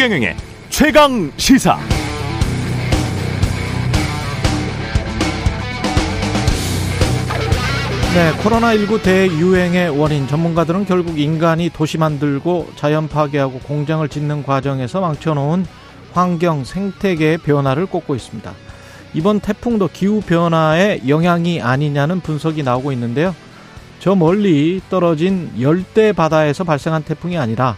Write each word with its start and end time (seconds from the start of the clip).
최경영의 0.00 0.34
최강 0.70 1.30
시사. 1.36 1.78
네, 8.14 8.32
코로나19 8.42 9.02
대유행의 9.02 9.90
원인 9.90 10.26
전문가들은 10.26 10.86
결국 10.86 11.20
인간이 11.20 11.68
도시 11.68 11.98
만들고 11.98 12.70
자연 12.76 13.08
파괴하고 13.08 13.58
공장을 13.58 14.08
짓는 14.08 14.42
과정에서 14.42 15.02
망쳐놓은 15.02 15.66
환경 16.14 16.64
생태계의 16.64 17.36
변화를 17.36 17.84
꼽고 17.84 18.14
있습니다. 18.14 18.50
이번 19.12 19.40
태풍도 19.40 19.90
기후 19.92 20.22
변화의 20.22 21.02
영향이 21.10 21.60
아니냐는 21.60 22.20
분석이 22.20 22.62
나오고 22.62 22.92
있는데요. 22.92 23.34
저 23.98 24.14
멀리 24.14 24.80
떨어진 24.88 25.50
열대 25.60 26.12
바다에서 26.12 26.64
발생한 26.64 27.02
태풍이 27.02 27.36
아니라 27.36 27.76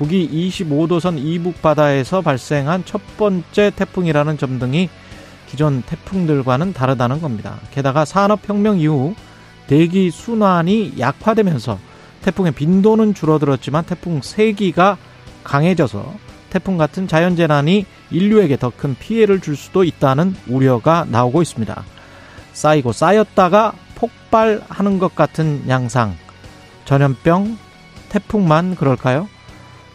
북위 0.00 0.30
25도선 0.48 1.18
이북 1.18 1.60
바다에서 1.60 2.22
발생한 2.22 2.86
첫 2.86 3.02
번째 3.18 3.70
태풍이라는 3.76 4.38
점 4.38 4.58
등이 4.58 4.88
기존 5.46 5.82
태풍들과는 5.82 6.72
다르다는 6.72 7.20
겁니다. 7.20 7.58
게다가 7.70 8.06
산업혁명 8.06 8.80
이후 8.80 9.14
대기 9.66 10.10
순환이 10.10 10.94
약화되면서 10.98 11.78
태풍의 12.22 12.52
빈도는 12.52 13.12
줄어들었지만 13.12 13.84
태풍 13.84 14.22
세기가 14.22 14.96
강해져서 15.44 16.14
태풍 16.48 16.78
같은 16.78 17.06
자연재난이 17.06 17.84
인류에게 18.10 18.56
더 18.56 18.70
큰 18.70 18.96
피해를 18.98 19.40
줄 19.40 19.54
수도 19.54 19.84
있다는 19.84 20.34
우려가 20.48 21.04
나오고 21.10 21.42
있습니다. 21.42 21.84
쌓이고 22.54 22.92
쌓였다가 22.92 23.74
폭발하는 23.96 24.98
것 24.98 25.14
같은 25.14 25.62
양상. 25.68 26.16
전염병, 26.86 27.58
태풍만 28.08 28.76
그럴까요? 28.76 29.28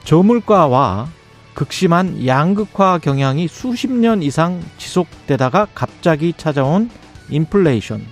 저물가와 0.05 1.07
극심한 1.55 2.27
양극화 2.27 2.99
경향이 2.99 3.47
수십 3.47 3.91
년 3.91 4.21
이상 4.21 4.61
지속되다가 4.77 5.67
갑자기 5.73 6.31
찾아온 6.37 6.91
인플레이션. 7.29 8.05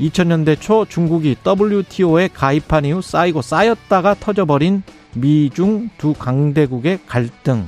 2000년대 0.00 0.60
초 0.60 0.84
중국이 0.84 1.36
WTO에 1.46 2.28
가입한 2.28 2.84
이후 2.84 3.00
쌓이고 3.00 3.40
쌓였다가 3.40 4.16
터져버린 4.20 4.82
미중 5.14 5.88
두 5.96 6.12
강대국의 6.12 7.00
갈등. 7.06 7.64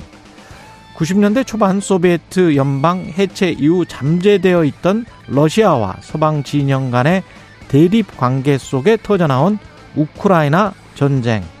90년대 0.95 1.47
초반 1.47 1.79
소비에트 1.79 2.55
연방 2.55 3.05
해체 3.05 3.49
이후 3.49 3.85
잠재되어 3.85 4.65
있던 4.65 5.05
러시아와 5.27 5.97
서방 6.01 6.43
진영 6.43 6.91
간의 6.91 7.23
대립 7.69 8.17
관계 8.17 8.59
속에 8.59 8.97
터져나온 9.01 9.57
우크라이나 9.95 10.73
전쟁. 10.93 11.54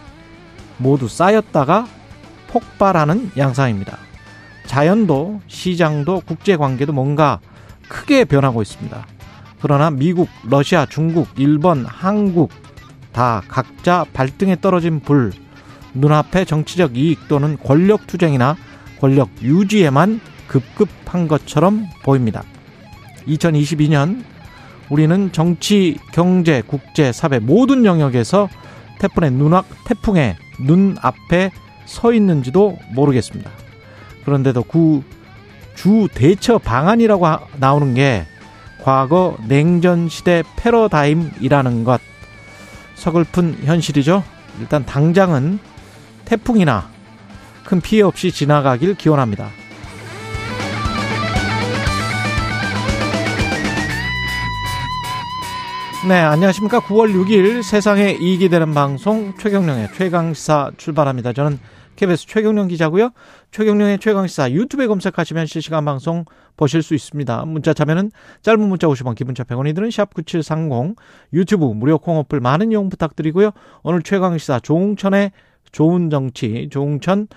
모두 0.77 1.07
쌓였다가 1.07 1.87
폭발하는 2.47 3.31
양상입니다. 3.37 3.97
자연도 4.65 5.41
시장도 5.47 6.21
국제 6.25 6.57
관계도 6.57 6.93
뭔가 6.93 7.39
크게 7.87 8.25
변하고 8.25 8.61
있습니다. 8.61 9.05
그러나 9.61 9.89
미국, 9.89 10.29
러시아, 10.43 10.85
중국, 10.85 11.27
일본, 11.37 11.85
한국 11.85 12.51
다 13.11 13.41
각자 13.47 14.05
발등에 14.13 14.57
떨어진 14.61 14.99
불, 14.99 15.31
눈앞의 15.93 16.45
정치적 16.45 16.97
이익 16.97 17.27
또는 17.27 17.57
권력 17.57 18.07
투쟁이나 18.07 18.57
권력 18.99 19.29
유지에만 19.41 20.19
급급한 20.47 21.27
것처럼 21.27 21.85
보입니다. 22.03 22.43
2022년 23.27 24.23
우리는 24.89 25.31
정치, 25.31 25.97
경제, 26.13 26.61
국제, 26.65 27.11
사회 27.11 27.39
모든 27.39 27.85
영역에서 27.85 28.49
태풍의 28.99 29.31
눈앞, 29.31 29.65
태풍의 29.85 30.35
눈 30.59 30.97
앞에 31.01 31.51
서 31.85 32.13
있는지도 32.13 32.77
모르겠습니다. 32.93 33.51
그런데도 34.23 34.63
그 34.63 35.03
주 35.75 36.07
대처 36.13 36.57
방안이라고 36.57 37.27
나오는 37.57 37.93
게 37.93 38.25
과거 38.81 39.37
냉전 39.47 40.09
시대 40.09 40.41
패러다임이라는 40.55 41.83
것 41.83 42.01
서글픈 42.95 43.59
현실이죠. 43.63 44.23
일단 44.59 44.85
당장은 44.85 45.59
태풍이나 46.23 46.89
큰 47.65 47.81
피해 47.81 48.01
없이 48.01 48.31
지나가길 48.31 48.95
기원합니다. 48.95 49.49
네, 56.07 56.19
안녕하십니까. 56.19 56.81
9월 56.81 57.11
6일 57.15 57.63
세상에 57.63 58.11
이익이 58.11 58.49
되는 58.49 58.75
방송 58.75 59.33
최경령의 59.39 59.89
최강시사 59.95 60.73
출발합니다. 60.77 61.33
저는 61.33 61.57
KBS 61.95 62.27
최경령 62.27 62.67
기자고요. 62.67 63.09
최경령의 63.49 63.97
최강시사 63.97 64.51
유튜브에 64.51 64.85
검색하시면 64.85 65.47
실시간 65.47 65.83
방송 65.83 66.25
보실 66.57 66.83
수 66.83 66.93
있습니다. 66.93 67.45
문자 67.45 67.73
참여는 67.73 68.11
짧은 68.43 68.59
문자 68.69 68.85
50원, 68.85 69.15
기본자 69.15 69.43
100원이 69.45 69.73
드는 69.73 69.89
샵9730 69.89 70.95
유튜브 71.33 71.65
무료 71.65 71.97
콩 71.97 72.17
어플 72.17 72.39
많은 72.39 72.71
이용 72.71 72.89
부탁드리고요. 72.89 73.49
오늘 73.81 74.03
최강시사 74.03 74.59
조웅천의 74.59 75.31
좋은 75.71 76.11
정치, 76.11 76.69
조웅천 76.69 77.29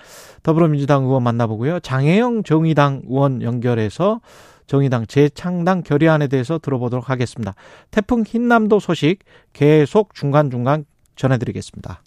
더불어민주당 0.43 1.05
의원 1.05 1.23
만나보고요. 1.23 1.79
장혜영 1.79 2.43
정의당 2.43 3.01
의원 3.07 3.41
연결해서 3.41 4.21
정의당 4.69 5.07
재창당 5.07 5.81
결의안에 5.81 6.27
대해서 6.27 6.59
들어보도록 6.59 7.09
하겠습니다. 7.09 7.55
태풍 7.89 8.21
힌남노 8.21 8.79
소식 8.79 9.17
계속 9.51 10.13
중간중간 10.13 10.85
전해드리겠습니다. 11.15 12.03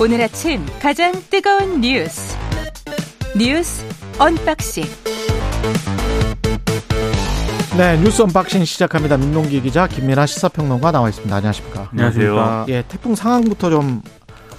오늘 0.00 0.22
아침 0.22 0.64
가장 0.80 1.12
뜨거운 1.28 1.80
뉴스 1.80 2.36
뉴스 3.36 3.84
unboxing 4.20 4.84
네 7.76 7.96
뉴스 7.98 8.22
unboxing 8.22 8.64
시작합니다. 8.64 9.16
민동기 9.16 9.60
기자 9.60 9.88
김민아 9.88 10.26
시사평론가 10.26 10.92
나와 10.92 11.08
있습니다. 11.08 11.34
안녕하십니까? 11.34 11.88
안녕하세요. 11.90 12.66
예, 12.68 12.84
태풍 12.86 13.16
상황부터 13.16 13.70
좀 13.70 14.00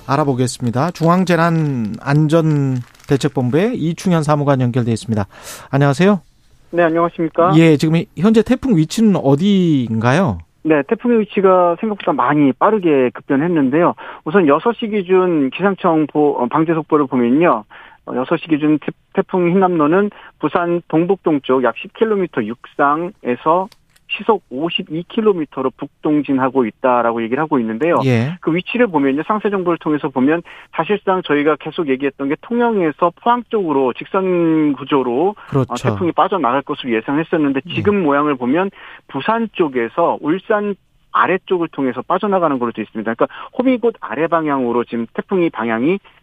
알아보겠습니다. 0.05 0.91
중앙재난안전대책본부의 0.91 3.77
이충현 3.77 4.23
사무관 4.23 4.59
연결돼 4.59 4.91
있습니다. 4.91 5.25
안녕하세요. 5.71 6.19
네, 6.71 6.83
안녕하십니까? 6.83 7.53
예, 7.55 7.77
지금 7.77 8.03
현재 8.17 8.41
태풍 8.41 8.75
위치는 8.75 9.15
어디인가요? 9.15 10.39
네, 10.63 10.81
태풍의 10.87 11.21
위치가 11.21 11.77
생각보다 11.79 12.11
많이 12.11 12.51
빠르게 12.51 13.11
급변했는데요. 13.13 13.93
우선 14.25 14.45
6시 14.45 14.91
기준 14.91 15.51
기상청 15.51 16.05
방제 16.49 16.73
속보를 16.73 17.07
보면요. 17.07 17.63
6시 18.05 18.49
기준 18.49 18.79
태풍 19.13 19.49
흰남노는 19.49 20.11
부산 20.39 20.81
동북동쪽 20.87 21.63
약 21.63 21.75
10km 21.75 22.45
육상에서 22.45 23.67
시속 24.07 24.43
52km로 24.49 25.71
북동진하고 25.75 26.65
있다라고 26.65 27.23
얘기를 27.23 27.41
하고 27.41 27.59
있는데요. 27.59 27.95
예. 28.05 28.37
그 28.41 28.53
위치를 28.53 28.87
보면요. 28.87 29.23
상세 29.23 29.49
정보를 29.49 29.77
통해서 29.79 30.09
보면 30.09 30.43
사실상 30.75 31.21
저희가 31.23 31.57
계속 31.59 31.89
얘기했던 31.89 32.29
게 32.29 32.35
통영에서 32.41 33.11
포항 33.21 33.43
쪽으로 33.49 33.93
직선 33.93 34.73
구조로 34.73 35.35
그렇죠. 35.49 35.71
어, 35.71 35.75
태풍이 35.75 36.11
빠져나갈 36.11 36.61
것으로 36.61 36.93
예상했었는데 36.93 37.61
지금 37.73 37.95
예. 37.95 38.03
모양을 38.03 38.35
보면 38.35 38.69
부산 39.07 39.49
쪽에서 39.53 40.17
울산 40.21 40.75
아래쪽을 41.11 41.69
통해서 41.69 42.01
빠져나가는 42.01 42.59
걸로 42.59 42.73
되어 42.73 42.83
있습니다. 42.83 43.13
그러니까 43.13 43.27
호미곶 43.57 43.95
아래 44.01 44.27
방향으로 44.27 44.83
지금 44.83 45.07
태풍이 45.13 45.49
방향이 45.49 45.97
급, 45.97 45.99
어, 45.99 46.14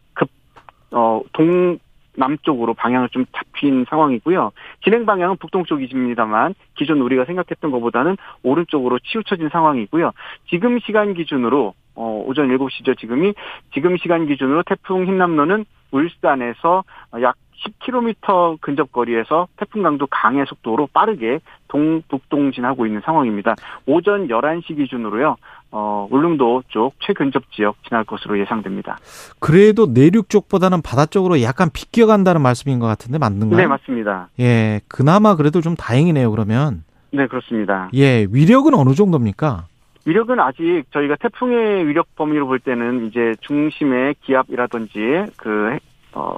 동, 1.33 1.79
남쪽으로 2.17 2.75
방향을 2.75 3.09
좀 3.11 3.25
잡힌 3.33 3.85
상황이고요. 3.89 4.53
진행 4.85 5.07
방향은 5.07 5.37
북동쪽이십니다만 5.39 6.55
기존 6.77 7.01
우리가 7.01 7.25
생각했던 7.25 7.71
것보다는 7.71 8.17
오른쪽으로 8.43 8.99
치우쳐진 8.99 9.49
상황이고요. 9.51 10.13
지금 10.49 10.79
시간 10.81 11.15
기준으로 11.15 11.75
어, 11.95 12.25
오전 12.27 12.49
7시죠, 12.49 12.99
지금이. 12.99 13.35
지금 13.75 13.97
시간 13.99 14.27
기준으로 14.27 14.63
태풍 14.63 15.07
흰남노는 15.07 15.65
울산에서 15.91 16.85
약 17.21 17.37
10km 17.63 18.61
근접 18.61 18.93
거리에서 18.93 19.49
태풍 19.57 19.83
강도 19.83 20.07
강의 20.07 20.45
속도로 20.47 20.89
빠르게 20.93 21.41
동북동진하고 21.69 22.87
있는 22.87 23.01
상황입니다. 23.05 23.55
오전 23.87 24.29
11시 24.29 24.77
기준으로요. 24.77 25.37
어, 25.75 26.07
울릉도 26.11 26.65
쪽 26.69 26.95
최근접 27.01 27.51
지역 27.53 27.77
지날 27.89 28.05
것으로 28.05 28.39
예상됩니다. 28.39 28.99
그래도 29.41 29.87
내륙 29.87 30.29
쪽보다는 30.29 30.83
바다 30.83 31.07
쪽으로 31.07 31.41
약간 31.41 31.71
비껴간다는 31.73 32.43
말씀인 32.43 32.79
것 32.79 32.87
같은데 32.87 33.19
맞는가요? 33.19 33.57
네, 33.59 33.67
맞습니다. 33.67 34.29
예, 34.39 34.81
그나마 34.87 35.35
그래도 35.35 35.63
좀 35.63 35.75
다행이네요. 35.75 36.31
그러면 36.31 36.85
네, 37.11 37.27
그렇습니다. 37.27 37.89
예, 37.95 38.27
위력은 38.31 38.75
어느 38.75 38.95
정도입니까? 38.95 39.67
위력은 40.05 40.41
아직 40.41 40.85
저희가 40.93 41.17
태풍의 41.17 41.87
위력 41.87 42.15
범위로 42.17 42.47
볼 42.47 42.59
때는 42.59 43.07
이제 43.07 43.35
중심의 43.41 44.17
기압이라든지 44.23 45.27
그 45.37 45.79
어, 46.13 46.37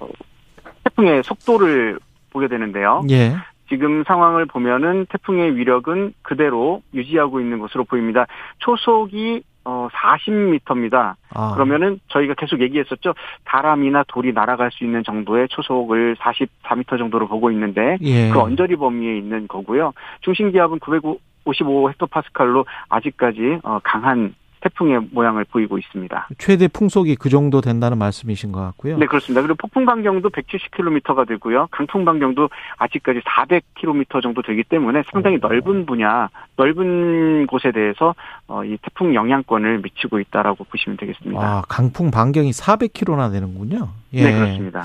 태풍의 0.84 1.22
속도를 1.22 1.98
보게 2.31 2.48
되는데요. 2.48 3.02
예, 3.10 3.34
지금 3.69 4.04
상황을 4.04 4.46
보면은 4.46 5.06
태풍의 5.08 5.56
위력은 5.56 6.14
그대로 6.22 6.82
유지하고 6.92 7.40
있는 7.40 7.58
것으로 7.58 7.84
보입니다. 7.84 8.26
초속이 8.58 9.42
어 9.64 9.88
40m입니다. 9.92 11.14
아. 11.34 11.52
그러면은 11.54 11.98
저희가 12.08 12.34
계속 12.34 12.60
얘기했었죠. 12.60 13.14
바람이나 13.44 14.04
돌이 14.08 14.34
날아갈 14.34 14.70
수 14.70 14.84
있는 14.84 15.02
정도의 15.04 15.48
초속을 15.48 16.16
44m 16.16 16.98
정도로 16.98 17.28
보고 17.28 17.50
있는데 17.50 17.96
예. 18.02 18.28
그 18.28 18.38
언저리 18.38 18.76
범위에 18.76 19.16
있는 19.16 19.48
거고요. 19.48 19.92
중심 20.20 20.52
기압은 20.52 20.81
955 20.81 21.88
헥토파스칼로 21.88 22.66
아직까지 22.90 23.60
어 23.62 23.81
강한 23.82 24.34
태풍의 24.64 25.08
모양을 25.12 25.44
보이고 25.44 25.76
있습니다. 25.78 26.28
최대 26.38 26.69
풍속이 26.69 27.16
그 27.16 27.28
정도 27.28 27.61
된다는 27.61 27.99
말씀이신 27.99 28.50
것 28.52 28.61
같고요. 28.61 28.96
네, 28.96 29.06
그렇습니다. 29.06 29.43
그리고 29.43 29.56
폭풍 29.56 29.84
반경도 29.84 30.31
170km가 30.31 31.28
되고요. 31.28 31.69
강풍 31.70 32.05
반경도 32.05 32.49
아직까지 32.78 33.20
400km 33.20 34.22
정도 34.22 34.40
되기 34.43 34.64
때문에 34.64 35.02
상당히 35.12 35.37
오. 35.37 35.40
넓은 35.40 35.84
분야, 35.84 36.31
넓은 36.56 37.46
곳에 37.46 37.72
대해서 37.72 38.14
어, 38.49 38.64
이 38.64 38.78
태풍 38.82 39.14
영향권을 39.14 39.82
미치고 39.82 40.19
있다라고 40.20 40.64
보시면 40.64 40.96
되겠습니다. 40.96 41.40
아, 41.40 41.62
강풍 41.69 42.10
반경이 42.10 42.50
400km나 42.50 43.31
되는군요. 43.32 43.88
예. 44.14 44.25
네, 44.25 44.32
그렇습니다. 44.32 44.84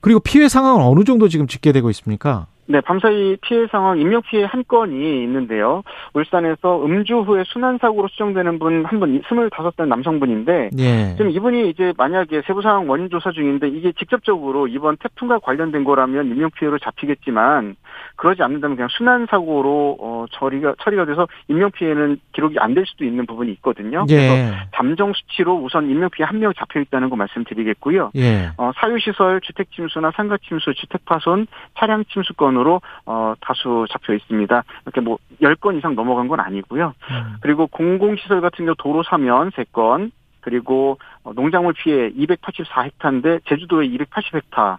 그리고 0.00 0.18
피해 0.18 0.48
상황은 0.48 0.82
어느 0.82 1.04
정도 1.04 1.28
지금 1.28 1.46
집계되고 1.46 1.88
있습니까? 1.90 2.46
네, 2.66 2.80
밤사이 2.80 3.36
피해 3.42 3.66
상황, 3.70 3.98
인명 3.98 4.22
피해 4.22 4.44
한 4.44 4.64
건이 4.66 5.22
있는데요. 5.24 5.82
울산에서 6.14 6.84
음주 6.84 7.20
후에 7.22 7.42
순환 7.46 7.78
사고로 7.78 8.08
수정되는 8.08 8.58
분 8.58 8.84
한 8.84 9.00
분, 9.00 9.20
25살 9.20 9.86
남성분인데, 9.88 10.70
예. 10.78 11.14
지금 11.16 11.30
이분이 11.30 11.70
이제 11.70 11.92
만약에 11.96 12.42
세부 12.46 12.62
상황 12.62 12.88
원인 12.88 13.10
조사 13.10 13.30
중인데, 13.32 13.68
이게 13.68 13.92
직접적으로 13.92 14.66
이번 14.68 14.96
태풍과 14.96 15.40
관련된 15.40 15.84
거라면 15.84 16.26
인명 16.26 16.50
피해로 16.50 16.78
잡히겠지만, 16.78 17.76
그러지 18.16 18.42
않는다면 18.42 18.76
그냥 18.76 18.88
순환 18.90 19.26
사고로, 19.30 19.98
어, 20.00 20.24
처리가, 20.32 20.74
처리가 20.82 21.04
돼서 21.04 21.26
인명 21.48 21.70
피해는 21.72 22.18
기록이 22.32 22.58
안 22.58 22.72
될 22.72 22.86
수도 22.86 23.04
있는 23.04 23.26
부분이 23.26 23.52
있거든요. 23.52 24.06
예. 24.08 24.14
그래서 24.16 24.56
잠정 24.74 25.12
수치로 25.12 25.56
우선 25.62 25.90
인명 25.90 26.08
피해 26.10 26.24
한 26.26 26.38
명 26.38 26.52
잡혀 26.56 26.80
있다는 26.80 27.10
거 27.10 27.16
말씀드리겠고요. 27.16 28.12
예. 28.16 28.50
어, 28.56 28.70
사유 28.76 28.98
시설, 28.98 29.40
주택 29.42 29.70
침수나 29.72 30.10
상가 30.16 30.38
침수, 30.48 30.72
주택 30.74 31.04
파손, 31.04 31.46
차량 31.78 32.02
침수권으로 32.06 32.51
건으로 32.52 32.80
어 33.06 33.34
다수 33.40 33.86
잡혀 33.90 34.14
있습니다. 34.14 34.64
이렇게 34.84 35.00
뭐 35.00 35.18
10건 35.40 35.78
이상 35.78 35.94
넘어간 35.94 36.28
건 36.28 36.40
아니고요. 36.40 36.94
음. 37.10 37.36
그리고 37.40 37.66
공공시설 37.66 38.40
같은 38.40 38.64
경우 38.64 38.74
도로 38.78 39.02
사면 39.02 39.50
3건, 39.50 40.10
그리고 40.40 40.98
어, 41.24 41.32
농작물 41.32 41.72
피해 41.72 42.10
284헥타인데 42.10 43.40
제주도에 43.46 43.88
280헥타, 43.88 44.76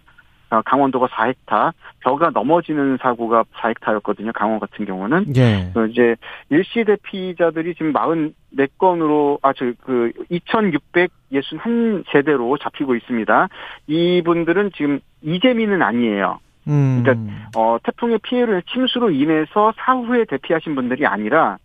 어, 0.50 0.62
강원도가 0.64 1.08
4헥타, 1.08 1.72
벼가 2.00 2.30
넘어지는 2.30 2.98
사고가 3.00 3.44
4헥타였거든요. 3.54 4.32
강원 4.34 4.60
같은 4.60 4.84
경우는. 4.84 5.34
예. 5.36 5.72
이제 5.90 6.16
일시대 6.50 6.96
피자들이 7.02 7.74
지금 7.74 7.92
44건으로 7.92 9.38
아저그 9.42 10.12
2,661 10.30 12.04
세대로 12.12 12.56
잡히고 12.58 12.94
있습니다. 12.94 13.48
이분들은 13.86 14.72
지금 14.76 15.00
이재민은 15.22 15.82
아니에요. 15.82 16.38
음. 16.68 17.02
그러니까 17.02 17.32
어 17.56 17.78
태풍의 17.82 18.18
피해를 18.22 18.62
침수로 18.62 19.10
인해서 19.10 19.72
사후에 19.76 20.24
대피하신 20.24 20.74
분들이 20.74 21.06
아니라 21.06 21.58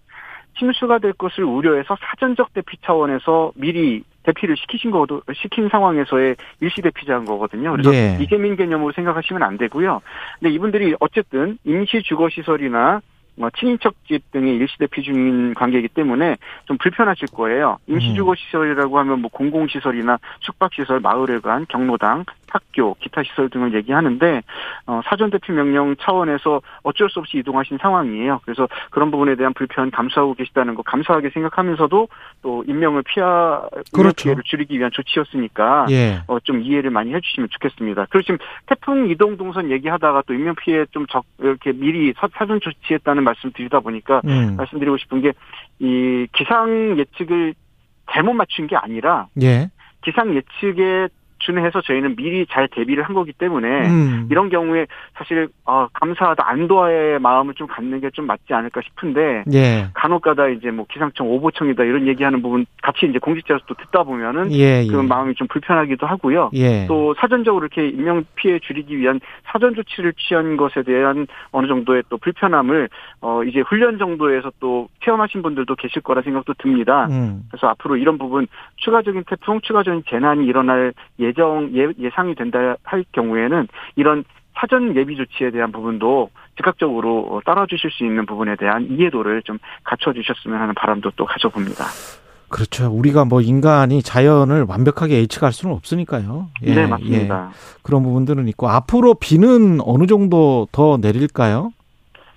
침수가 0.57 0.99
될 0.99 1.13
것을 1.13 1.43
우려해서 1.43 1.95
사전적 1.99 2.53
대피 2.53 2.77
차원에서 2.83 3.53
미리 3.55 4.03
대피를 4.23 4.57
시키신 4.57 4.91
거도 4.91 5.21
시킨 5.33 5.69
상황에서의 5.69 6.35
일시 6.59 6.81
대피자인 6.81 7.25
거거든요. 7.25 7.71
그래서 7.71 7.93
예. 7.93 8.17
이재민 8.19 8.57
개념으로 8.57 8.91
생각하시면 8.91 9.41
안 9.41 9.57
되고요. 9.57 10.01
근데 10.39 10.53
이분들이 10.53 10.95
어쨌든 10.99 11.57
임시 11.63 12.03
주거 12.03 12.29
시설이나 12.29 12.91
뭐 12.91 13.01
친인척 13.57 13.93
집 14.07 14.31
등의 14.31 14.55
일시대피 14.55 15.03
중인 15.03 15.53
관계이기 15.53 15.89
때문에 15.89 16.37
좀 16.65 16.77
불편하실 16.77 17.27
거예요. 17.33 17.77
임시주거시설이라고 17.87 18.97
하면 18.99 19.21
뭐 19.21 19.29
공공시설이나 19.31 20.17
숙박시설, 20.41 20.99
마을회관, 20.99 21.65
경로당, 21.69 22.25
학교, 22.49 22.95
기타 22.95 23.21
시설 23.23 23.49
등을 23.49 23.73
얘기하는데 23.75 24.41
어, 24.87 25.01
사전 25.05 25.29
대피 25.29 25.51
명령 25.51 25.95
차원에서 25.97 26.61
어쩔 26.81 27.09
수 27.09 27.19
없이 27.19 27.37
이동하신 27.37 27.77
상황이에요. 27.81 28.41
그래서 28.43 28.67
그런 28.89 29.11
부분에 29.11 29.35
대한 29.35 29.53
불편 29.53 29.91
감수하고 29.91 30.33
계시다는 30.33 30.73
거 30.75 30.81
감사하게 30.81 31.29
생각하면서도 31.29 32.07
또 32.41 32.63
인명을 32.67 33.03
피하 33.03 33.61
그렇죠. 33.93 34.23
피해를 34.23 34.43
줄이기 34.45 34.79
위한 34.79 34.89
조치였으니까 34.91 35.87
예. 35.91 36.21
어, 36.27 36.39
좀 36.39 36.61
이해를 36.61 36.89
많이 36.89 37.13
해주시면 37.13 37.49
좋겠습니다. 37.51 38.07
그리고 38.09 38.23
지금 38.23 38.37
태풍 38.65 39.09
이동 39.09 39.37
동선 39.37 39.69
얘기하다가 39.71 40.23
또 40.25 40.33
인명 40.33 40.55
피해 40.55 40.85
좀 40.91 41.05
적 41.09 41.25
이렇게 41.39 41.71
미리 41.71 42.13
사전 42.13 42.59
조치했다는 42.61 43.23
말씀 43.29 43.51
드리다 43.51 43.79
보니까 43.79 44.21
음. 44.25 44.55
말씀드리고 44.57 44.97
싶은 44.97 45.21
게 45.21 45.33
이 45.79 46.27
기상 46.33 46.97
예측을 46.97 47.53
잘못 48.11 48.33
맞춘 48.33 48.67
게 48.67 48.75
아니라 48.75 49.27
예. 49.41 49.69
기상 50.03 50.35
예측에 50.35 51.07
준해서 51.49 51.81
저희는 51.81 52.15
미리 52.15 52.45
잘 52.45 52.67
대비를 52.67 53.03
한 53.03 53.15
거기 53.15 53.33
때문에 53.33 53.87
음. 53.87 54.27
이런 54.29 54.49
경우에 54.49 54.85
사실 55.15 55.47
어, 55.65 55.87
감사하다 55.93 56.47
안도의 56.47 57.19
마음을 57.19 57.55
좀 57.55 57.65
갖는 57.67 58.01
게 58.01 58.09
좀 58.19 58.25
맞지 58.27 58.53
않을까 58.53 58.81
싶은데 58.81 59.43
예. 59.53 59.87
간혹가다 59.93 60.49
이제 60.49 60.71
뭐 60.71 60.85
기상청 60.91 61.29
오보청이다 61.29 61.83
이런 61.83 62.07
얘기하는 62.07 62.41
부분 62.41 62.65
같이 62.81 63.05
이제 63.05 63.19
공직자로서 63.19 63.65
또 63.67 63.75
듣다 63.75 64.03
보면은 64.03 64.51
예, 64.51 64.83
예. 64.83 64.87
그 64.87 64.95
마음이 64.97 65.35
좀 65.35 65.47
불편하기도 65.47 66.05
하고요. 66.05 66.51
예. 66.53 66.85
또 66.87 67.13
사전적으로 67.17 67.65
이렇게 67.65 67.87
인명 67.87 68.25
피해 68.35 68.59
줄이기 68.59 68.97
위한 68.97 69.19
사전 69.45 69.75
조치를 69.75 70.13
취한 70.17 70.57
것에 70.57 70.83
대한 70.83 71.27
어느 71.51 71.67
정도의 71.67 72.03
또 72.09 72.17
불편함을 72.17 72.89
어 73.21 73.43
이제 73.43 73.61
훈련 73.61 73.97
정도에서 73.97 74.51
또 74.59 74.87
체험하신 75.03 75.41
분들도 75.41 75.75
계실 75.75 76.01
거라 76.01 76.21
생각도 76.21 76.53
듭니다. 76.57 77.07
음. 77.09 77.43
그래서 77.49 77.67
앞으로 77.67 77.97
이런 77.97 78.17
부분 78.17 78.47
추가적인 78.77 79.23
태풍, 79.27 79.61
추가적인 79.61 80.03
재난이 80.09 80.45
일어날 80.45 80.93
예 81.19 81.31
예정 81.39 81.71
예, 81.73 81.87
예상이 81.97 82.35
된다 82.35 82.75
할 82.83 83.05
경우에는 83.13 83.67
이런 83.95 84.25
사전 84.59 84.95
예비 84.95 85.15
조치에 85.15 85.51
대한 85.51 85.71
부분도 85.71 86.29
즉각적으로 86.57 87.41
따라주실 87.45 87.91
수 87.91 88.03
있는 88.03 88.25
부분에 88.25 88.57
대한 88.57 88.87
이해도를 88.89 89.41
좀 89.43 89.57
갖춰주셨으면 89.85 90.59
하는 90.59 90.73
바람도 90.75 91.11
또 91.15 91.25
가져봅니다. 91.25 91.85
그렇죠. 92.49 92.91
우리가 92.91 93.25
뭐 93.25 93.41
인간이 93.41 94.01
자연을 94.01 94.65
완벽하게 94.67 95.19
예측할 95.21 95.53
수는 95.53 95.75
없으니까요. 95.75 96.47
예, 96.63 96.75
네, 96.75 96.87
맞습니다. 96.87 97.51
예. 97.51 97.79
그런 97.83 98.03
부분들은 98.03 98.47
있고 98.49 98.67
앞으로 98.67 99.13
비는 99.13 99.79
어느 99.85 100.07
정도 100.07 100.67
더 100.71 100.97
내릴까요? 100.99 101.71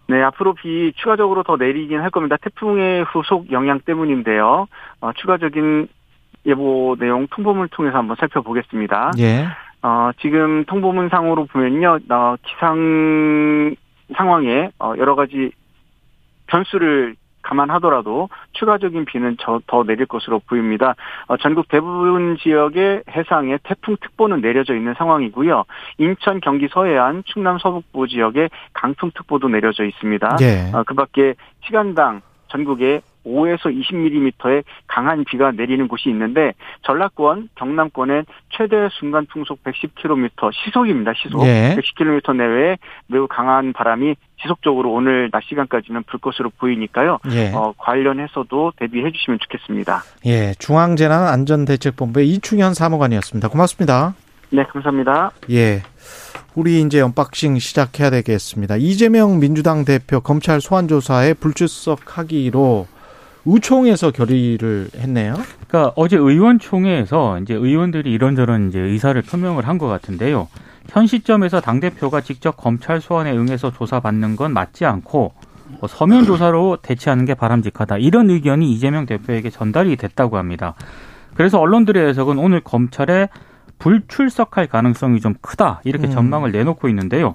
네, 0.09 0.23
앞으로 0.23 0.53
비 0.55 0.93
추가적으로 0.97 1.43
더 1.43 1.57
내리긴 1.57 2.01
할 2.01 2.11
겁니다. 2.11 2.37
태풍의 2.43 3.05
후속 3.05 3.51
영향 3.51 3.81
때문인데요. 3.81 4.67
어, 5.01 5.13
추가적인 5.15 5.89
예보 6.47 6.97
내용 6.99 7.27
통보문을 7.29 7.69
통해서 7.69 7.99
한번 7.99 8.17
살펴보겠습니다. 8.19 9.13
예. 9.19 9.47
어, 9.83 10.11
지금 10.21 10.65
통보문 10.65 11.09
상으로 11.09 11.47
보면요, 11.47 11.99
어, 12.11 12.37
기상 12.43 13.75
상황에 14.17 14.71
어, 14.79 14.95
여러 14.99 15.15
가지 15.15 15.53
변수를 16.47 17.17
감안하더라도 17.43 18.29
추가적인 18.53 19.05
비는 19.05 19.37
더 19.67 19.85
내릴 19.85 20.07
것으로 20.07 20.41
보입니다. 20.47 20.95
어, 21.27 21.37
전국 21.37 21.69
대부분 21.69 22.37
지역의 22.41 23.03
해상에 23.11 23.59
태풍 23.65 23.97
특보는 24.01 24.41
내려져 24.41 24.75
있는 24.75 24.95
상황이고요. 24.95 25.65
인천, 25.99 26.41
경기 26.41 26.69
서해안, 26.69 27.25
충남 27.27 27.59
서북부 27.59 28.07
지역에 28.07 28.49
강풍 28.73 29.11
특보도 29.13 29.49
내려져 29.49 29.85
있습니다. 29.85 30.37
예. 30.41 30.71
어, 30.73 30.85
그밖에 30.85 31.35
시간당 31.65 32.21
전국에 32.49 33.01
5에서 33.27 33.67
20mm의 33.67 34.65
강한 34.87 35.25
비가 35.25 35.51
내리는 35.53 35.87
곳이 35.89 36.09
있는데 36.11 36.53
전라권, 36.83 37.49
경남권엔 37.55 38.25
최대 38.51 38.89
순간 38.99 39.27
풍속 39.27 39.63
110km 39.65 40.51
시속입니다. 40.53 41.13
시속 41.15 41.47
예. 41.47 41.77
110km 41.77 42.37
내외에 42.37 42.79
매우 43.07 43.27
강한 43.29 43.73
바람이 43.73 44.15
지속적으로 44.41 44.93
오늘 44.93 45.31
낮 45.31 45.43
시간까지는 45.45 46.03
불 46.05 46.19
것으로 46.21 46.51
보이니까요. 46.59 47.19
예. 47.31 47.53
어, 47.55 47.73
관련해서도 47.79 48.73
대비해 48.77 49.11
주시면 49.11 49.39
좋겠습니다. 49.41 50.03
예, 50.27 50.55
중앙재난안전대책본부의 50.59 52.29
이충현 52.29 52.75
사무관이었습니다. 52.75 53.49
고맙습니다. 53.49 54.15
네, 54.51 54.65
감사합니다. 54.65 55.31
예. 55.51 55.83
우리 56.55 56.83
이제 56.83 57.01
unboxing 57.01 57.59
시작해야 57.59 58.11
되겠습니다. 58.11 58.77
이재명 58.77 59.39
민주당 59.39 59.85
대표 59.85 60.21
검찰 60.21 60.61
소환 60.61 60.89
조사에 60.89 61.35
불출석하기로 61.35 62.87
의총에서 63.45 64.11
결의를 64.13 64.89
했네요. 64.97 65.35
그러니까 65.67 65.93
어제 65.97 66.17
의원총회에서 66.17 67.41
이제 67.41 67.55
의원들이 67.55 68.11
이런저런 68.13 68.69
이제 68.69 68.79
의사를 68.79 69.21
표명을 69.23 69.67
한 69.67 69.79
것 69.79 69.89
같은데요. 69.89 70.49
현 70.89 71.07
시점에서 71.07 71.61
당 71.61 71.81
대표가 71.81 72.21
직접 72.21 72.57
검찰 72.57 73.01
소환에 73.01 73.33
응해서 73.33 73.73
조사받는 73.73 74.37
건 74.37 74.53
맞지 74.53 74.85
않고 74.85 75.33
뭐 75.81 75.89
서면 75.89 76.25
조사로 76.25 76.79
대체하는 76.83 77.25
게 77.25 77.35
바람직하다 77.35 77.99
이런 77.99 78.31
의견이 78.31 78.71
이재명 78.73 79.07
대표에게 79.07 79.51
전달이 79.51 79.97
됐다고 79.97 80.37
합니다. 80.37 80.75
그래서 81.35 81.59
언론들의 81.59 82.09
해석은 82.09 82.39
오늘 82.39 82.61
검찰에 82.61 83.29
불출석할 83.79 84.67
가능성이 84.69 85.21
좀 85.21 85.35
크다 85.41 85.81
이렇게 85.85 86.07
음. 86.09 86.13
전망을 86.13 86.53
내놓고 86.53 86.89
있는데요. 86.91 87.35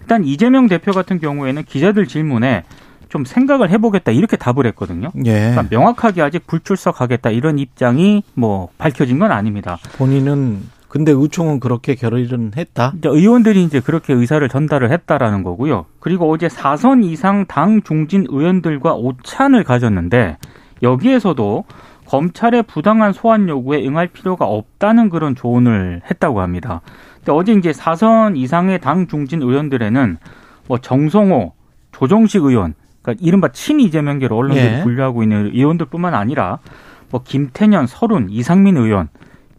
일단 0.00 0.24
이재명 0.24 0.66
대표 0.66 0.92
같은 0.92 1.20
경우에는 1.20 1.62
기자들 1.64 2.06
질문에 2.06 2.64
좀 3.14 3.24
생각을 3.24 3.70
해보겠다 3.70 4.10
이렇게 4.10 4.36
답을 4.36 4.66
했거든요. 4.66 5.10
예. 5.24 5.52
그러니까 5.52 5.66
명확하게 5.70 6.20
아직 6.20 6.48
불출석하겠다 6.48 7.30
이런 7.30 7.60
입장이 7.60 8.24
뭐 8.34 8.70
밝혀진 8.76 9.20
건 9.20 9.30
아닙니다. 9.30 9.78
본인은 9.98 10.62
근데 10.88 11.12
의총은 11.12 11.60
그렇게 11.60 11.94
결의는 11.94 12.52
했다. 12.56 12.92
이제 12.98 13.08
의원들이 13.08 13.62
이제 13.62 13.78
그렇게 13.78 14.12
의사를 14.12 14.48
전달을 14.48 14.90
했다라는 14.90 15.44
거고요. 15.44 15.86
그리고 16.00 16.28
어제 16.28 16.48
사선 16.48 17.04
이상 17.04 17.46
당 17.46 17.82
중진 17.82 18.26
의원들과 18.28 18.94
오찬을 18.94 19.62
가졌는데 19.62 20.38
여기에서도 20.82 21.64
검찰의 22.06 22.64
부당한 22.64 23.12
소환 23.12 23.48
요구에 23.48 23.86
응할 23.86 24.08
필요가 24.08 24.46
없다는 24.46 25.08
그런 25.08 25.36
조언을 25.36 26.02
했다고 26.10 26.40
합니다. 26.40 26.80
근데 27.18 27.30
어제 27.30 27.52
이제 27.52 27.72
사선 27.72 28.36
이상의 28.36 28.80
당 28.80 29.06
중진 29.06 29.40
의원들에는 29.40 30.18
뭐 30.66 30.78
정성호, 30.78 31.52
조정식 31.92 32.42
의원, 32.42 32.74
그러니까 33.04 33.24
이른바 33.24 33.48
친 33.48 33.78
이재명계로 33.80 34.36
언론들이 34.36 34.66
예. 34.66 34.82
분류하고 34.82 35.22
있는 35.22 35.50
의원들뿐만 35.52 36.14
아니라 36.14 36.58
뭐 37.10 37.22
김태년, 37.22 37.86
설훈, 37.86 38.28
이상민 38.30 38.76
의원, 38.78 39.08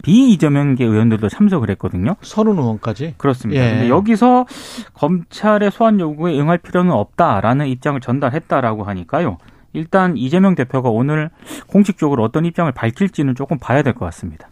비이재명계 0.03 0.83
의원들도 0.83 1.29
참석을 1.29 1.69
했거든요. 1.71 2.15
서른 2.21 2.57
의원까지. 2.57 3.15
그렇습니다. 3.17 3.63
예. 3.63 3.71
근데 3.71 3.89
여기서 3.89 4.45
검찰의 4.93 5.71
소환 5.71 5.99
요구에 5.99 6.37
응할 6.39 6.57
필요는 6.57 6.91
없다라는 6.91 7.67
입장을 7.67 7.99
전달했다라고 8.01 8.83
하니까요. 8.83 9.37
일단 9.73 10.17
이재명 10.17 10.55
대표가 10.55 10.89
오늘 10.89 11.29
공식적으로 11.67 12.23
어떤 12.23 12.45
입장을 12.45 12.71
밝힐지는 12.71 13.35
조금 13.35 13.57
봐야 13.59 13.81
될 13.83 13.93
것 13.93 14.05
같습니다. 14.05 14.47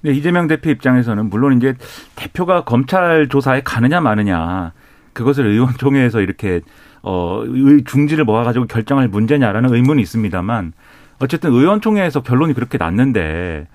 네, 0.00 0.12
이재명 0.12 0.46
대표 0.46 0.70
입장에서는 0.70 1.28
물론 1.28 1.56
이제 1.56 1.74
대표가 2.14 2.64
검찰 2.64 3.28
조사에 3.28 3.62
가느냐 3.62 4.00
마느냐 4.00 4.72
그것을 5.12 5.46
의원총회에서 5.46 6.20
이렇게 6.20 6.60
어 7.02 7.42
의- 7.46 7.84
중지를 7.84 8.24
모아가지고 8.24 8.66
결정할 8.66 9.08
문제냐라는 9.08 9.72
의문이 9.74 10.02
있습니다만 10.02 10.72
어쨌든 11.20 11.52
의원총회에서 11.52 12.22
결론이 12.22 12.54
그렇게 12.54 12.78
났는데 12.78 13.66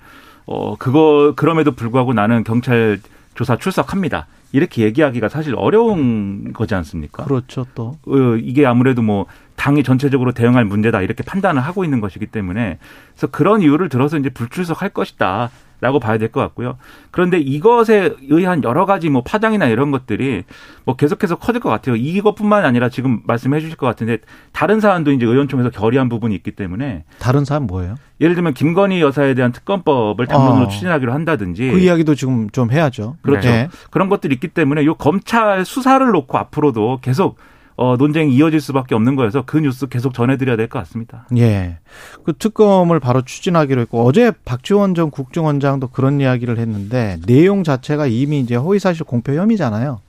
어 0.46 0.76
그거 0.76 1.32
그럼에도 1.36 1.72
불구하고 1.72 2.12
나는 2.12 2.44
경찰 2.44 3.00
조사 3.34 3.56
출석합니다 3.56 4.26
이렇게 4.52 4.82
얘기하기가 4.84 5.28
사실 5.28 5.54
어려운 5.56 6.52
거지 6.52 6.74
않습니까? 6.76 7.24
그렇죠 7.24 7.66
또. 7.74 7.96
어, 8.06 8.36
이게 8.40 8.64
아무래도 8.66 9.02
뭐 9.02 9.26
당이 9.56 9.82
전체적으로 9.82 10.32
대응할 10.32 10.64
문제다 10.64 11.02
이렇게 11.02 11.22
판단을 11.22 11.62
하고 11.62 11.84
있는 11.84 12.00
것이기 12.00 12.26
때문에 12.26 12.78
그래서 13.12 13.26
그런 13.28 13.60
이유를 13.62 13.88
들어서 13.88 14.18
이제 14.18 14.28
불출석할 14.30 14.90
것이다. 14.90 15.50
라고 15.80 15.98
봐야 16.00 16.16
될 16.16 16.30
것 16.30 16.40
같고요. 16.40 16.78
그런데 17.10 17.38
이것에 17.38 18.14
의한 18.30 18.62
여러 18.64 18.86
가지 18.86 19.10
뭐 19.10 19.22
파장이나 19.22 19.66
이런 19.66 19.90
것들이 19.90 20.44
뭐 20.84 20.96
계속해서 20.96 21.36
커질 21.36 21.60
것 21.60 21.68
같아요. 21.68 21.94
이것뿐만 21.96 22.64
아니라 22.64 22.88
지금 22.88 23.20
말씀해 23.26 23.60
주실 23.60 23.76
것 23.76 23.84
같은데 23.84 24.18
다른 24.52 24.80
사안도 24.80 25.10
이제 25.12 25.26
의원총회에서 25.26 25.68
결의한 25.70 26.08
부분이 26.08 26.34
있기 26.36 26.52
때문에 26.52 27.04
다른 27.18 27.44
사람 27.44 27.66
뭐예요? 27.66 27.96
예를 28.18 28.34
들면 28.34 28.54
김건희 28.54 29.02
여사에 29.02 29.34
대한 29.34 29.52
특검법을 29.52 30.26
당론으로 30.26 30.66
어. 30.66 30.68
추진하기로 30.68 31.12
한다든지 31.12 31.70
그 31.70 31.78
이야기도 31.78 32.14
지금 32.14 32.48
좀 32.50 32.70
해야죠. 32.70 33.16
그렇죠. 33.20 33.50
네. 33.50 33.68
그런 33.90 34.08
것들이 34.08 34.32
있기 34.34 34.48
때문에 34.48 34.86
요 34.86 34.94
검찰 34.94 35.66
수사를 35.66 36.06
놓고 36.06 36.38
앞으로도 36.38 37.00
계속 37.02 37.36
어, 37.76 37.96
논쟁이 37.96 38.34
이어질 38.34 38.60
수밖에 38.60 38.94
없는 38.94 39.16
거여서 39.16 39.42
그 39.44 39.58
뉴스 39.58 39.88
계속 39.88 40.14
전해드려야 40.14 40.56
될 40.56 40.68
것 40.68 40.78
같습니다. 40.80 41.26
예. 41.36 41.78
그 42.24 42.32
특검을 42.32 43.00
바로 43.00 43.22
추진하기로 43.22 43.80
했고 43.82 44.04
어제 44.04 44.30
박지원 44.44 44.94
전 44.94 45.10
국정원장도 45.10 45.88
그런 45.88 46.20
이야기를 46.20 46.58
했는데 46.58 47.18
내용 47.26 47.64
자체가 47.64 48.06
이미 48.06 48.40
이제 48.40 48.54
허위사실 48.54 49.04
공표 49.04 49.34
혐의잖아요. 49.34 50.00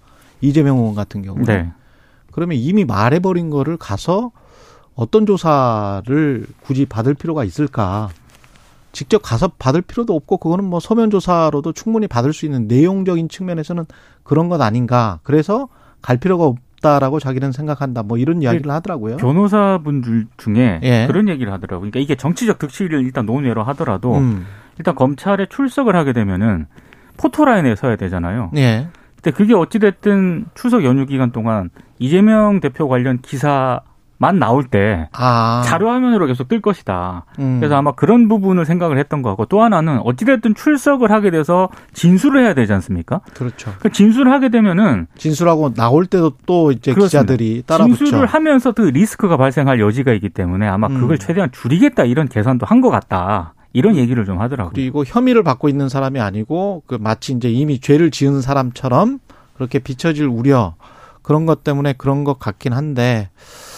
이재명 0.41 0.77
의원 0.77 0.93
같은 0.95 1.23
경우는. 1.23 1.45
네. 1.45 1.71
그러면 2.31 2.57
이미 2.57 2.85
말해버린 2.85 3.49
거를 3.49 3.77
가서 3.77 4.31
어떤 4.93 5.25
조사를 5.25 6.45
굳이 6.61 6.85
받을 6.85 7.13
필요가 7.15 7.43
있을까? 7.43 8.09
직접 8.91 9.19
가서 9.19 9.49
받을 9.59 9.81
필요도 9.81 10.15
없고 10.15 10.37
그거는 10.37 10.63
뭐 10.65 10.79
서면 10.79 11.09
조사로도 11.09 11.73
충분히 11.73 12.07
받을 12.07 12.31
수 12.31 12.45
있는 12.45 12.67
내용적인 12.67 13.27
측면에서는 13.27 13.85
그런 14.23 14.47
것 14.49 14.61
아닌가. 14.61 15.19
그래서 15.23 15.67
갈 16.01 16.17
필요가 16.17 16.53
없다라고 16.85 17.19
자기는 17.19 17.51
생각한다. 17.51 18.03
뭐 18.03 18.17
이런 18.17 18.41
이야기를 18.41 18.71
하더라고요. 18.71 19.17
변호사분들 19.17 20.27
중에 20.37 20.79
예. 20.83 21.07
그런 21.07 21.27
얘기를 21.27 21.51
하더라고요. 21.51 21.89
그러니까 21.91 21.99
이게 21.99 22.15
정치적 22.15 22.59
득실을 22.59 23.03
일단 23.03 23.25
논외로 23.25 23.63
하더라도 23.63 24.15
음. 24.17 24.45
일단 24.77 24.93
검찰에 24.95 25.47
출석을 25.49 25.95
하게 25.95 26.13
되면은 26.13 26.67
포토라인에 27.17 27.75
서야 27.75 27.95
되잖아요. 27.95 28.51
예. 28.57 28.87
근데 29.15 29.31
그게 29.31 29.55
어찌됐든 29.55 30.45
추석 30.53 30.83
연휴 30.83 31.05
기간 31.05 31.31
동안 31.31 31.69
이재명 31.97 32.59
대표 32.59 32.87
관련 32.87 33.19
기사 33.21 33.81
만 34.17 34.39
나올 34.39 34.63
때 34.63 35.09
아. 35.11 35.61
자료 35.65 35.89
화면으로 35.89 36.25
계속 36.27 36.47
뜰 36.47 36.61
것이다. 36.61 37.25
음. 37.39 37.57
그래서 37.59 37.75
아마 37.75 37.91
그런 37.91 38.27
부분을 38.29 38.65
생각을 38.65 38.97
했던 38.97 39.21
것 39.21 39.29
같고 39.31 39.45
또 39.45 39.61
하나는 39.61 39.99
어찌됐든 40.05 40.55
출석을 40.55 41.11
하게 41.11 41.31
돼서 41.31 41.69
진술을 41.93 42.41
해야 42.43 42.53
되지 42.53 42.71
않습니까? 42.73 43.19
그렇죠. 43.33 43.73
그 43.79 43.91
진술을 43.91 44.31
하게 44.31 44.49
되면은 44.49 45.07
진술하고 45.17 45.73
나올 45.73 46.05
때도 46.05 46.33
또 46.45 46.71
이제 46.71 46.93
그렇습니다. 46.93 47.23
기자들이 47.33 47.63
따라붙죠. 47.65 47.97
진술을 47.97 48.25
하면서 48.25 48.71
그 48.71 48.83
리스크가 48.83 49.35
발생할 49.37 49.79
여지가 49.81 50.13
있기 50.13 50.29
때문에 50.29 50.65
아마 50.67 50.87
음. 50.87 50.99
그걸 51.01 51.17
최대한 51.17 51.51
줄이겠다 51.51 52.05
이런 52.05 52.27
계산도 52.27 52.65
한 52.65 52.75
것 52.81 52.89
같다. 52.89 53.53
이런 53.73 53.95
얘기를 53.97 54.23
좀 54.25 54.39
하더라고요. 54.39 54.71
그리고 54.73 55.03
혐의를 55.05 55.43
받고 55.43 55.67
있는 55.69 55.89
사람이 55.89 56.19
아니고 56.21 56.83
그 56.87 56.97
마치 56.99 57.33
이제 57.33 57.49
이미 57.49 57.79
죄를 57.79 58.11
지은 58.11 58.41
사람처럼 58.41 59.19
그렇게 59.55 59.79
비춰질 59.79 60.27
우려 60.27 60.75
그런 61.21 61.45
것 61.45 61.63
때문에 61.63 61.93
그런 61.97 62.23
것 62.23 62.37
같긴 62.39 62.71
한데 62.73 63.29
그 63.35 63.74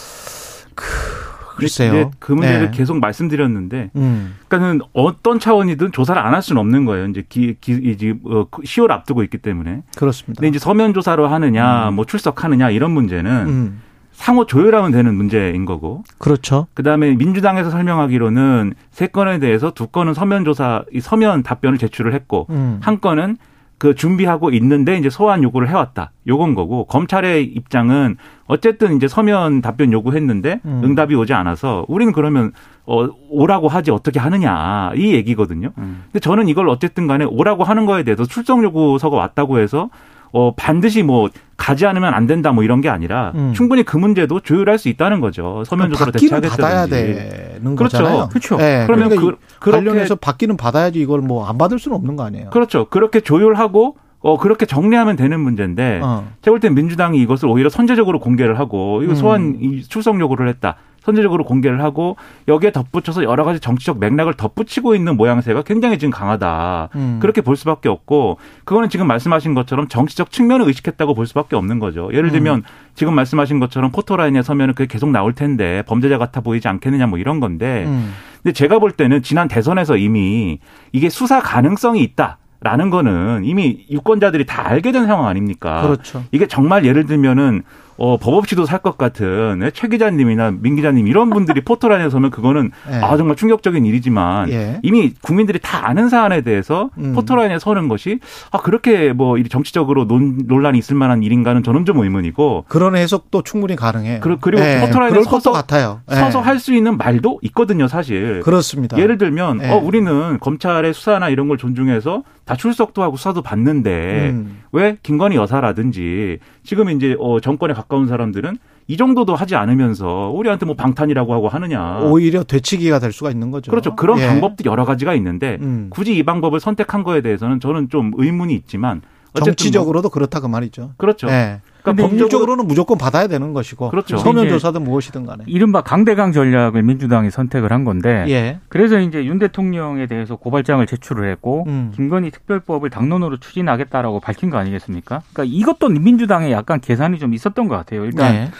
글쎄요. 1.56 2.12
그 2.20 2.32
문제를 2.32 2.70
네. 2.70 2.76
계속 2.76 3.00
말씀드렸는데, 3.00 3.90
음. 3.96 4.36
그러니까는 4.46 4.80
어떤 4.92 5.40
차원이든 5.40 5.90
조사를 5.90 6.20
안 6.22 6.32
할 6.34 6.40
수는 6.40 6.60
없는 6.60 6.84
거예요. 6.84 7.06
이제 7.06 7.24
기, 7.28 7.56
기, 7.60 7.72
이제 7.72 8.14
어, 8.26 8.46
10월 8.50 8.92
앞두고 8.92 9.24
있기 9.24 9.38
때문에. 9.38 9.82
그렇습니다. 9.96 10.38
근데 10.40 10.48
이제 10.50 10.58
서면 10.60 10.94
조사로 10.94 11.26
하느냐, 11.26 11.90
뭐 11.90 12.04
출석하느냐 12.04 12.70
이런 12.70 12.92
문제는 12.92 13.30
음. 13.48 13.82
상호 14.12 14.46
조율하면 14.46 14.92
되는 14.92 15.14
문제인 15.16 15.64
거고. 15.64 16.04
그렇죠. 16.18 16.68
그다음에 16.74 17.14
민주당에서 17.16 17.70
설명하기로는 17.70 18.74
세 18.92 19.08
건에 19.08 19.40
대해서 19.40 19.72
두 19.72 19.88
건은 19.88 20.14
서면 20.14 20.44
조사, 20.44 20.84
이 20.92 21.00
서면 21.00 21.42
답변을 21.42 21.78
제출을 21.78 22.14
했고 22.14 22.46
음. 22.50 22.78
한 22.82 23.00
건은 23.00 23.36
그 23.78 23.94
준비하고 23.94 24.50
있는데 24.50 24.96
이제 24.98 25.08
소환 25.08 25.42
요구를 25.42 25.68
해왔다. 25.68 26.10
요건 26.26 26.54
거고 26.54 26.84
검찰의 26.86 27.44
입장은 27.44 28.16
어쨌든 28.46 28.96
이제 28.96 29.06
서면 29.06 29.60
답변 29.62 29.92
요구했는데 29.92 30.60
음. 30.64 30.80
응답이 30.84 31.14
오지 31.14 31.32
않아서 31.32 31.84
우리는 31.88 32.12
그러면 32.12 32.52
어 32.86 33.08
오라고 33.30 33.68
하지 33.68 33.90
어떻게 33.90 34.18
하느냐 34.18 34.92
이 34.96 35.14
얘기거든요. 35.14 35.70
음. 35.78 36.02
근데 36.06 36.18
저는 36.18 36.48
이걸 36.48 36.68
어쨌든 36.68 37.06
간에 37.06 37.24
오라고 37.24 37.62
하는 37.62 37.86
거에 37.86 38.02
대해서 38.02 38.24
출석 38.24 38.62
요구서가 38.64 39.16
왔다고 39.16 39.60
해서 39.60 39.90
어 40.32 40.54
반드시 40.54 41.02
뭐 41.02 41.28
가지 41.56 41.86
않으면 41.86 42.14
안 42.14 42.26
된다 42.26 42.52
뭐 42.52 42.62
이런 42.64 42.80
게 42.80 42.88
아니라 42.88 43.32
음. 43.34 43.52
충분히 43.54 43.82
그 43.82 43.96
문제도 43.96 44.38
조율할 44.40 44.78
수 44.78 44.88
있다는 44.88 45.20
거죠. 45.20 45.64
서면 45.66 45.90
조사로 45.90 46.12
대체하겠다든지. 46.12 46.90
되는 46.90 47.76
그렇죠. 47.76 47.98
거잖아요. 47.98 48.28
그렇죠. 48.28 48.56
네, 48.56 48.84
그러면 48.86 49.08
그러니까 49.08 49.38
그, 49.58 49.70
관련해서 49.70 50.14
받기는 50.16 50.56
받아야지 50.56 51.00
이걸 51.00 51.20
뭐 51.20 51.48
안 51.48 51.56
받을 51.58 51.78
수는 51.78 51.96
없는 51.96 52.16
거 52.16 52.24
아니에요. 52.24 52.50
그렇죠. 52.50 52.86
그렇게 52.90 53.20
조율하고 53.20 53.96
어 54.20 54.36
그렇게 54.36 54.66
정리하면 54.66 55.16
되는 55.16 55.38
문제인데 55.40 56.00
어. 56.02 56.26
제가 56.42 56.52
볼 56.52 56.60
땐 56.60 56.74
민주당이 56.74 57.20
이것을 57.22 57.48
오히려 57.48 57.68
선제적으로 57.68 58.18
공개를 58.20 58.58
하고 58.58 59.02
이거 59.02 59.12
음. 59.12 59.14
소환 59.14 59.56
이 59.60 59.82
출석 59.82 60.18
요구를 60.20 60.48
했다. 60.48 60.76
선제적으로 61.08 61.44
공개를 61.44 61.82
하고 61.82 62.16
여기에 62.48 62.72
덧붙여서 62.72 63.24
여러 63.24 63.44
가지 63.44 63.60
정치적 63.60 63.98
맥락을 63.98 64.34
덧붙이고 64.34 64.94
있는 64.94 65.16
모양새가 65.16 65.62
굉장히 65.62 65.98
지금 65.98 66.12
강하다. 66.12 66.90
음. 66.96 67.18
그렇게 67.20 67.40
볼 67.40 67.56
수밖에 67.56 67.88
없고 67.88 68.36
그거는 68.64 68.90
지금 68.90 69.06
말씀하신 69.06 69.54
것처럼 69.54 69.88
정치적 69.88 70.30
측면을 70.30 70.66
의식했다고 70.66 71.14
볼 71.14 71.26
수밖에 71.26 71.56
없는 71.56 71.78
거죠. 71.78 72.10
예를 72.12 72.30
들면 72.30 72.62
지금 72.94 73.14
말씀하신 73.14 73.58
것처럼 73.58 73.90
포토라인에 73.90 74.42
서면은 74.42 74.74
그게 74.74 74.86
계속 74.86 75.10
나올 75.10 75.32
텐데 75.32 75.82
범죄자 75.86 76.18
같아 76.18 76.42
보이지 76.42 76.68
않겠느냐 76.68 77.06
뭐 77.06 77.18
이런 77.18 77.40
건데 77.40 77.84
음. 77.86 78.12
근데 78.42 78.52
제가 78.52 78.78
볼 78.78 78.92
때는 78.92 79.22
지난 79.22 79.48
대선에서 79.48 79.96
이미 79.96 80.58
이게 80.92 81.08
수사 81.08 81.40
가능성이 81.40 82.02
있다 82.02 82.36
라는 82.60 82.90
거는 82.90 83.44
이미 83.44 83.86
유권자들이 83.90 84.44
다 84.44 84.68
알게 84.68 84.92
된 84.92 85.06
상황 85.06 85.26
아닙니까? 85.26 85.80
그렇죠. 85.82 86.24
이게 86.32 86.46
정말 86.46 86.84
예를 86.84 87.06
들면은 87.06 87.62
어, 87.98 88.16
법 88.16 88.34
없이도 88.34 88.64
살 88.64 88.78
것 88.78 88.96
같은 88.96 89.60
예, 89.64 89.70
최 89.72 89.88
기자님이나 89.88 90.52
민 90.60 90.76
기자님 90.76 91.08
이런 91.08 91.30
분들이 91.30 91.60
포털 91.66 91.92
안에 91.92 92.08
서면 92.10 92.30
그거는 92.30 92.70
예. 92.92 92.94
아 92.96 93.16
정말 93.16 93.34
충격적인 93.36 93.84
일이지만 93.84 94.48
예. 94.50 94.78
이미 94.84 95.12
국민들이 95.20 95.58
다 95.60 95.88
아는 95.88 96.08
사안에 96.08 96.42
대해서 96.42 96.90
음. 96.98 97.12
포털 97.14 97.40
안에 97.40 97.58
서는 97.58 97.88
것이 97.88 98.20
아 98.52 98.58
그렇게 98.58 99.12
뭐이 99.12 99.44
정치적으로 99.48 100.06
논, 100.06 100.38
논란이 100.46 100.78
있을 100.78 100.94
만한 100.94 101.22
일인가는 101.24 101.62
저는 101.64 101.84
좀 101.84 101.98
의문이고 101.98 102.66
그런 102.68 102.94
해석도 102.94 103.42
충분히 103.42 103.74
가능해요. 103.74 104.20
그 104.20 104.28
리고- 104.28 104.38
그리고 104.40 104.62
예, 104.62 104.78
포털 104.80 105.02
안에 105.02 105.10
그럴 105.10 105.24
서서- 105.24 105.52
같아요. 105.52 106.00
예. 106.10 106.14
서서 106.14 106.40
할 106.40 106.58
수 106.58 106.74
있는 106.74 106.96
말도 106.96 107.38
있거든요, 107.42 107.86
사실. 107.88 108.40
그렇습니다. 108.44 108.98
예를 108.98 109.16
들면 109.18 109.60
예. 109.62 109.70
어 109.70 109.76
우리는 109.76 110.38
검찰의 110.40 110.92
수사나 110.94 111.28
이런 111.30 111.48
걸 111.48 111.56
존중해서 111.58 112.22
다 112.48 112.56
출석도 112.56 113.02
하고 113.02 113.18
수사도 113.18 113.42
받는데 113.42 114.30
음. 114.30 114.62
왜 114.72 114.96
김건희 115.02 115.36
여사라든지 115.36 116.38
지금 116.64 116.88
이제 116.88 117.14
어 117.20 117.40
정권에 117.40 117.74
가까운 117.74 118.08
사람들은 118.08 118.56
이 118.86 118.96
정도도 118.96 119.34
하지 119.34 119.54
않으면서 119.54 120.32
우리한테 120.34 120.64
뭐 120.64 120.74
방탄이라고 120.74 121.34
하고 121.34 121.48
하느냐. 121.48 121.98
오히려 122.04 122.42
되치기가 122.44 123.00
될 123.00 123.12
수가 123.12 123.30
있는 123.30 123.50
거죠. 123.50 123.70
그렇죠. 123.70 123.94
그런 123.96 124.18
예. 124.18 124.26
방법도 124.26 124.64
여러 124.64 124.86
가지가 124.86 125.12
있는데 125.16 125.58
음. 125.60 125.88
굳이 125.90 126.16
이 126.16 126.22
방법을 126.22 126.58
선택한 126.58 127.02
거에 127.02 127.20
대해서는 127.20 127.60
저는 127.60 127.90
좀 127.90 128.12
의문이 128.16 128.54
있지만 128.54 129.02
어쨌든 129.32 129.40
뭐- 129.40 129.44
정치적으로도 129.44 130.08
그렇다 130.08 130.40
그 130.40 130.46
말이죠. 130.46 130.92
그렇죠. 130.96 131.28
예. 131.28 131.60
그러니까 131.92 132.08
법률적으로는 132.08 132.66
무조건 132.66 132.98
받아야 132.98 133.26
되는 133.26 133.52
것이고 133.52 133.90
그렇죠. 133.90 134.16
서면 134.18 134.48
조사든 134.48 134.82
무엇이든 134.82 135.26
간에. 135.26 135.44
이른바 135.46 135.82
강대강 135.82 136.32
전략을 136.32 136.82
민주당이 136.82 137.30
선택을 137.30 137.72
한 137.72 137.84
건데 137.84 138.24
예. 138.28 138.58
그래서 138.68 138.98
이제 138.98 139.24
윤 139.24 139.38
대통령에 139.38 140.06
대해서 140.06 140.36
고발장을 140.36 140.86
제출을 140.86 141.30
했고 141.30 141.64
음. 141.66 141.92
김건희 141.94 142.30
특별법을 142.30 142.90
당론으로 142.90 143.38
추진하겠다라고 143.38 144.20
밝힌 144.20 144.50
거 144.50 144.58
아니겠습니까? 144.58 145.22
그러니까 145.32 145.56
이것도 145.56 145.88
민주당에 145.88 146.50
약간 146.50 146.80
계산이 146.80 147.18
좀 147.18 147.34
있었던 147.34 147.68
것 147.68 147.76
같아요. 147.76 148.04
일단 148.04 148.32
네. 148.32 148.50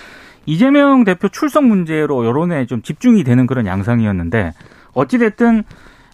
이재명 0.47 1.05
대표 1.05 1.29
출석 1.29 1.65
문제로 1.65 2.25
여론에 2.25 2.67
좀 2.67 2.81
집중이 2.83 3.23
되는 3.25 3.47
그런 3.47 3.67
양상이었는데 3.67 4.55
어찌 4.95 5.19
됐든 5.19 5.65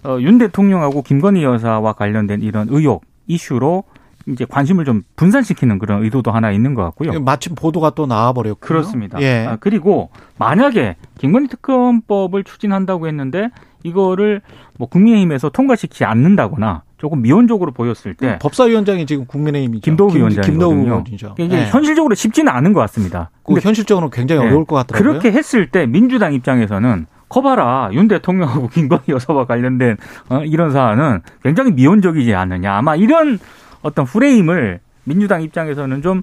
어, 0.04 0.18
윤 0.20 0.38
대통령하고 0.38 1.02
김건희 1.02 1.44
여사와 1.44 1.94
관련된 1.94 2.42
이런 2.42 2.66
의혹 2.70 3.04
이슈로 3.26 3.84
이제 4.26 4.44
관심을 4.44 4.84
좀 4.84 5.02
분산시키는 5.16 5.78
그런 5.78 6.02
의도도 6.02 6.30
하나 6.30 6.50
있는 6.50 6.74
것 6.74 6.82
같고요. 6.84 7.20
마침 7.20 7.54
보도가 7.54 7.90
또 7.90 8.06
나와버렸고. 8.06 8.60
그렇습니다. 8.60 9.20
예. 9.20 9.46
아, 9.46 9.56
그리고 9.56 10.10
만약에 10.38 10.96
김건희 11.18 11.48
특검법을 11.48 12.44
추진한다고 12.44 13.06
했는데 13.06 13.50
이거를 13.82 14.40
뭐 14.78 14.88
국민의힘에서 14.88 15.50
통과시키지 15.50 16.04
않는다거나 16.04 16.82
조금 16.96 17.20
미온적으로 17.20 17.72
보였을 17.72 18.14
때 18.14 18.38
법사위원장이 18.40 19.04
지금 19.04 19.26
국민의힘이죠. 19.26 19.82
김도우 19.82 20.16
위원장이거든요. 20.16 21.04
이게 21.38 21.56
예. 21.56 21.66
현실적으로 21.66 22.14
쉽지는 22.14 22.50
않은 22.50 22.72
것 22.72 22.80
같습니다. 22.80 23.30
그 23.42 23.52
근데 23.52 23.60
현실적으로 23.60 24.08
굉장히 24.08 24.40
네. 24.40 24.46
어려울 24.46 24.64
것 24.64 24.76
같더라고요. 24.76 25.20
그렇게 25.20 25.36
했을 25.36 25.68
때 25.68 25.86
민주당 25.86 26.32
입장에서는 26.32 27.06
거봐라 27.28 27.90
윤 27.92 28.08
대통령하고 28.08 28.68
김건희 28.72 29.02
여사와 29.08 29.44
관련된 29.44 29.98
어, 30.30 30.44
이런 30.44 30.70
사안은 30.70 31.20
굉장히 31.42 31.72
미온적이지 31.72 32.34
않느냐 32.34 32.74
아마 32.74 32.96
이런 32.96 33.38
어떤 33.84 34.04
프레임을 34.04 34.80
민주당 35.04 35.42
입장에서는 35.42 36.02
좀, 36.02 36.22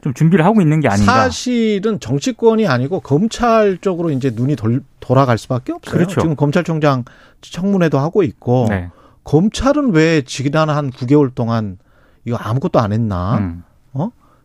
좀 0.00 0.14
준비를 0.14 0.44
하고 0.44 0.60
있는 0.60 0.80
게 0.80 0.88
아닌가. 0.88 1.12
사실은 1.12 2.00
정치권이 2.00 2.66
아니고 2.66 3.00
검찰 3.00 3.76
쪽으로 3.78 4.10
이제 4.10 4.30
눈이 4.32 4.56
돌, 4.56 4.82
돌아갈 5.00 5.36
수밖에 5.36 5.72
없어요. 5.72 5.92
그렇죠. 5.92 6.20
지금 6.20 6.36
검찰총장 6.36 7.04
청문회도 7.40 7.98
하고 7.98 8.22
있고 8.22 8.66
네. 8.70 8.90
검찰은 9.24 9.92
왜 9.92 10.22
지난 10.22 10.70
한 10.70 10.90
9개월 10.90 11.34
동안 11.34 11.78
이거 12.24 12.36
아무것도 12.36 12.78
안 12.78 12.92
했나? 12.92 13.38
음. 13.38 13.64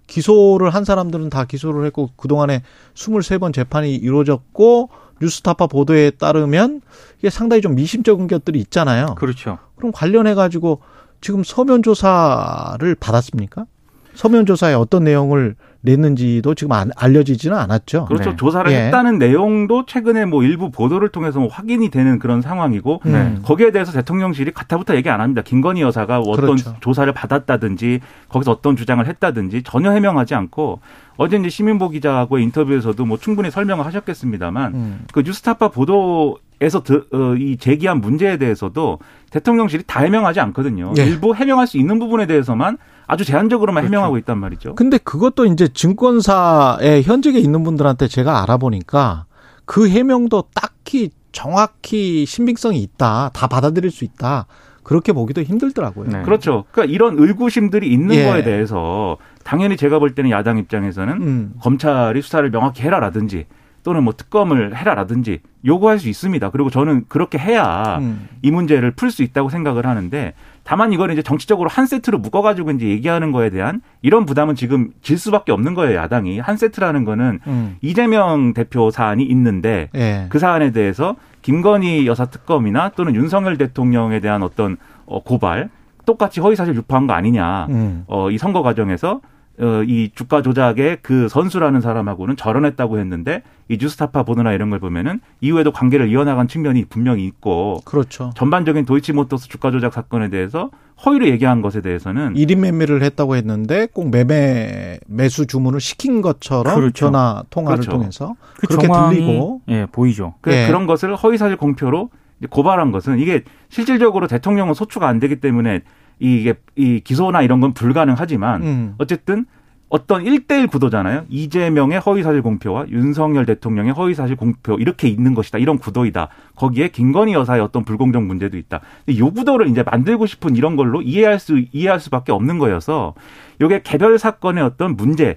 기소를 0.07 0.69
한 0.69 0.85
사람들은 0.85 1.29
다 1.29 1.45
기소를 1.45 1.85
했고 1.85 2.09
그동안에 2.15 2.63
23번 2.95 3.53
재판이 3.53 3.93
이루어졌고 3.95 4.89
뉴스타파 5.21 5.67
보도에 5.67 6.11
따르면 6.11 6.81
이게 7.19 7.29
상당히 7.29 7.61
좀 7.61 7.75
미심쩍은 7.75 8.27
것들이 8.27 8.59
있잖아요. 8.59 9.15
그렇죠. 9.15 9.59
그럼 9.75 9.91
관련해 9.91 10.33
가지고 10.33 10.81
지금 11.21 11.43
서면 11.43 11.83
조사를 11.83 12.95
받았습니까? 12.99 13.65
서면 14.13 14.45
조사에 14.47 14.73
어떤 14.73 15.03
내용을 15.03 15.55
냈는지도 15.81 16.55
지금 16.55 16.71
안- 16.73 16.89
알려지지는 16.97 17.55
않았죠. 17.55 18.05
그렇죠. 18.05 18.31
네. 18.31 18.35
조사를 18.35 18.71
예. 18.71 18.85
했다는 18.85 19.19
내용도 19.19 19.85
최근에 19.85 20.25
뭐 20.25 20.43
일부 20.43 20.71
보도를 20.71 21.09
통해서 21.09 21.39
뭐 21.39 21.47
확인이 21.49 21.89
되는 21.89 22.17
그런 22.17 22.41
상황이고 22.41 23.01
음. 23.05 23.11
네. 23.11 23.35
거기에 23.43 23.71
대해서 23.71 23.91
대통령실이 23.91 24.53
가타부터 24.53 24.95
얘기 24.95 25.09
안 25.09 25.21
합니다. 25.21 25.43
김건희 25.45 25.81
여사가 25.83 26.19
어떤 26.19 26.35
그렇죠. 26.57 26.75
조사를 26.79 27.13
받았다든지 27.13 27.99
거기서 28.27 28.51
어떤 28.51 28.75
주장을 28.75 29.05
했다든지 29.05 29.61
전혀 29.63 29.91
해명하지 29.91 30.33
않고 30.33 30.79
어제 31.17 31.37
이제 31.37 31.49
시민보 31.49 31.89
기자하고의 31.89 32.43
인터뷰에서도 32.45 33.05
뭐 33.05 33.17
충분히 33.17 33.51
설명을 33.51 33.85
하셨겠습니다만 33.85 34.73
음. 34.73 34.99
그 35.13 35.21
뉴스타파 35.21 35.69
보도 35.69 36.37
에서 36.59 36.81
드- 36.81 37.05
어, 37.13 37.35
이 37.37 37.57
제기한 37.57 38.01
문제에 38.01 38.37
대해서도 38.37 38.99
대통령실이 39.29 39.83
다 39.85 39.99
해명하지 40.01 40.39
않거든요. 40.39 40.93
예. 40.97 41.03
일부 41.05 41.35
해명할 41.35 41.67
수 41.67 41.77
있는 41.77 41.99
부분에 41.99 42.25
대해서만 42.25 42.77
아주 43.05 43.23
제한적으로만 43.25 43.83
그렇죠. 43.83 43.93
해명하고 43.93 44.17
있단 44.17 44.39
말이죠. 44.39 44.73
근데 44.75 44.97
그것도 44.97 45.45
이제 45.45 45.67
증권사에 45.67 47.01
현직에 47.03 47.39
있는 47.39 47.63
분들한테 47.63 48.07
제가 48.07 48.41
알아보니까 48.43 49.25
그 49.65 49.87
해명도 49.89 50.45
딱히 50.55 51.11
정확히 51.31 52.25
신빙성이 52.25 52.81
있다. 52.81 53.29
다 53.33 53.47
받아들일 53.47 53.91
수 53.91 54.03
있다. 54.03 54.47
그렇게 54.81 55.11
보기도 55.13 55.43
힘들더라고요. 55.43 56.09
네. 56.09 56.21
그렇죠. 56.23 56.63
그러니까 56.71 56.93
이런 56.93 57.19
의구심들이 57.19 57.91
있는 57.91 58.15
예. 58.15 58.23
거에 58.25 58.43
대해서 58.43 59.17
당연히 59.43 59.77
제가 59.77 59.99
볼 59.99 60.15
때는 60.15 60.31
야당 60.31 60.57
입장에서는 60.57 61.13
음. 61.21 61.53
검찰이 61.61 62.21
수사를 62.21 62.49
명확히 62.49 62.81
해라라든지 62.83 63.45
또는 63.87 64.03
뭐 64.03 64.11
특검을 64.11 64.75
해라라든지 64.75 65.39
요구할 65.65 65.97
수 65.97 66.09
있습니다. 66.09 66.49
그리고 66.49 66.69
저는 66.69 67.05
그렇게 67.07 67.37
해야 67.37 67.99
음. 68.01 68.27
이 68.41 68.51
문제를 68.51 68.91
풀 68.91 69.11
수 69.11 69.23
있다고 69.23 69.47
생각을 69.47 69.85
하는데 69.85 70.33
다만 70.65 70.91
이거는 70.91 71.13
이제 71.13 71.21
정치적으로 71.21 71.69
한 71.69 71.85
세트로 71.85 72.17
묶어가지고 72.17 72.71
이제 72.71 72.89
얘기하는 72.89 73.31
거에 73.31 73.49
대한 73.49 73.79
이런 74.01 74.25
부담은 74.25 74.55
지금 74.55 74.89
질 75.01 75.17
수밖에 75.17 75.53
없는 75.53 75.73
거예요. 75.73 75.97
야당이 75.99 76.39
한 76.39 76.57
세트라는 76.57 77.05
거는 77.05 77.39
음. 77.47 77.77
이재명 77.79 78.53
대표 78.53 78.91
사안이 78.91 79.23
있는데 79.23 79.89
예. 79.95 80.25
그 80.27 80.37
사안에 80.37 80.71
대해서 80.71 81.15
김건희 81.41 82.07
여사 82.07 82.25
특검이나 82.25 82.89
또는 82.89 83.15
윤석열 83.15 83.57
대통령에 83.57 84.19
대한 84.19 84.43
어떤 84.43 84.75
어, 85.05 85.23
고발 85.23 85.69
똑같이 86.05 86.41
허위사실 86.41 86.75
유포한 86.75 87.07
거 87.07 87.13
아니냐. 87.13 87.67
음. 87.69 88.03
어, 88.07 88.31
이 88.31 88.37
선거 88.37 88.61
과정에서 88.63 89.21
어, 89.59 89.81
이 89.87 90.11
주가 90.13 90.41
조작의 90.43 90.99
그 91.01 91.27
선수라는 91.29 91.81
사람하고는 91.81 92.35
절연했다고 92.35 92.99
했는데 92.99 93.41
이 93.69 93.77
뉴스타파 93.81 94.23
보도나 94.23 94.53
이런 94.53 94.69
걸 94.69 94.79
보면은 94.79 95.19
이후에도 95.41 95.71
관계를 95.71 96.09
이어나간 96.09 96.47
측면이 96.47 96.85
분명히 96.85 97.25
있고 97.25 97.81
그렇죠. 97.83 98.31
전반적인 98.35 98.85
도이치모터스 98.85 99.49
주가 99.49 99.71
조작 99.71 99.93
사건에 99.93 100.29
대해서 100.29 100.69
허위로 101.05 101.27
얘기한 101.27 101.61
것에 101.61 101.81
대해서는 101.81 102.35
1인 102.35 102.59
매매를 102.59 103.01
했다고 103.01 103.35
했는데 103.35 103.87
꼭 103.91 104.09
매매 104.09 104.99
매수 105.07 105.47
주문을 105.47 105.79
시킨 105.79 106.21
것처럼 106.21 106.75
그렇죠. 106.75 107.07
전화 107.07 107.43
통화를 107.49 107.79
그렇죠. 107.81 107.91
통해서 107.91 108.35
그 108.57 108.67
그렇게 108.67 108.87
들리고 108.87 109.61
예, 109.69 109.87
보이죠. 109.91 110.35
그 110.41 110.51
예. 110.51 110.67
그런 110.67 110.85
것을 110.85 111.15
허위 111.15 111.37
사실 111.37 111.57
공표로 111.57 112.09
이제 112.39 112.47
고발한 112.49 112.91
것은 112.91 113.19
이게 113.19 113.43
실질적으로 113.69 114.27
대통령은 114.27 114.75
소추가 114.75 115.07
안 115.07 115.19
되기 115.19 115.37
때문에 115.37 115.81
이게 116.19 116.55
이 116.75 116.99
기소나 116.99 117.41
이런 117.41 117.59
건 117.59 117.73
불가능하지만 117.73 118.63
음. 118.63 118.95
어쨌든 118.97 119.45
어떤 119.89 120.25
1대1 120.25 120.69
구도잖아요. 120.69 121.25
이재명의 121.29 121.99
허위사실 121.99 122.41
공표와 122.41 122.87
윤석열 122.89 123.45
대통령의 123.45 123.93
허위사실 123.93 124.35
공표 124.35 124.75
이렇게 124.75 125.07
있는 125.07 125.33
것이다. 125.33 125.59
이런 125.59 125.77
구도이다. 125.77 126.27
거기에 126.55 126.89
김건희 126.89 127.33
여사의 127.33 127.61
어떤 127.61 127.85
불공정 127.85 128.27
문제도 128.27 128.57
있다. 128.57 128.81
이 129.07 129.21
구도를 129.21 129.67
이제 129.67 129.83
만들고 129.83 130.25
싶은 130.25 130.57
이런 130.57 130.75
걸로 130.75 131.01
이해할 131.01 131.39
수 131.39 131.61
이해할 131.71 132.01
수밖에 132.01 132.33
없는 132.33 132.57
거여서 132.57 133.13
이게 133.61 133.81
개별 133.81 134.19
사건의 134.19 134.61
어떤 134.63 134.97
문제에 134.97 135.35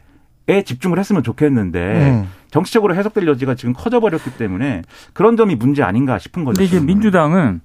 집중을 0.65 0.99
했으면 0.99 1.23
좋겠는데 1.23 2.11
음. 2.11 2.29
정치적으로 2.51 2.97
해석될 2.97 3.29
여지가 3.29 3.55
지금 3.55 3.73
커져버렸기 3.73 4.33
때문에 4.33 4.83
그런 5.13 5.37
점이 5.37 5.55
문제 5.55 5.85
아닌가 5.85 6.19
싶은 6.19 6.45
거죠. 6.45 6.59
근데 6.59 6.65
이제. 6.65 6.85
민주당은 6.85 7.61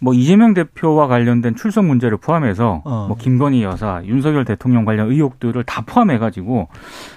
뭐 0.00 0.12
이재명 0.12 0.52
대표와 0.54 1.06
관련된 1.06 1.56
출석 1.56 1.84
문제를 1.86 2.18
포함해서 2.18 2.82
어. 2.84 3.06
뭐 3.08 3.16
김건희 3.16 3.62
여사, 3.62 4.02
윤석열 4.04 4.44
대통령 4.44 4.84
관련 4.84 5.10
의혹들을 5.10 5.64
다 5.64 5.82
포함해 5.86 6.18
가지고 6.18 6.68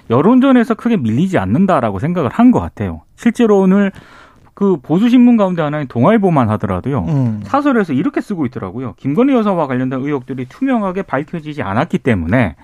여론전에서 0.10 0.76
크게 0.76 0.98
밀리지 0.98 1.38
않는다라고 1.38 2.00
생각을 2.00 2.30
한 2.32 2.52
것 2.52 2.60
같아요. 2.60 3.02
실제로 3.16 3.60
오늘 3.60 3.92
그 4.56 4.78
보수 4.82 5.08
신문 5.10 5.38
가운데 5.38 5.62
하나인 5.62 5.88
동아일보만 5.88 6.50
하더라도요. 6.50 7.06
음. 7.08 7.40
사설에서 7.44 7.94
이렇게 7.94 8.22
쓰고 8.22 8.46
있더라고요. 8.48 8.94
김건희 8.98 9.34
여사와 9.34 9.68
관련된 9.68 10.02
의혹들이 10.02 10.46
투명하게 10.50 11.04
밝혀지지 11.04 11.62
않았기 11.62 12.00
때문에 12.00 12.56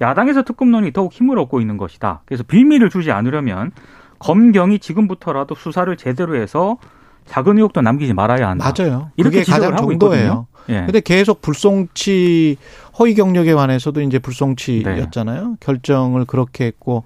야당에서 0.00 0.42
특검론이 0.42 0.92
더욱 0.92 1.12
힘을 1.12 1.38
얻고 1.38 1.60
있는 1.60 1.76
것이다. 1.78 2.22
그래서 2.26 2.42
빌미를 2.44 2.90
주지 2.90 3.10
않으려면 3.12 3.70
검경이 4.18 4.78
지금부터라도 4.80 5.54
수사를 5.54 5.96
제대로 5.96 6.36
해서 6.36 6.76
작은 7.26 7.56
의혹도 7.56 7.80
남기지 7.80 8.12
말아야 8.14 8.48
한다. 8.48 8.72
맞아요. 8.76 9.10
이렇게 9.16 9.40
그게 9.40 9.50
가장 9.50 9.76
정도예요. 9.76 10.46
예. 10.68 10.82
근데 10.84 11.00
계속 11.00 11.42
불송치 11.42 12.56
허위 12.98 13.14
경력에 13.14 13.54
관해서도 13.54 14.00
이제 14.02 14.18
불송치였잖아요. 14.18 15.48
네. 15.48 15.56
결정을 15.60 16.24
그렇게 16.24 16.66
했고 16.66 17.04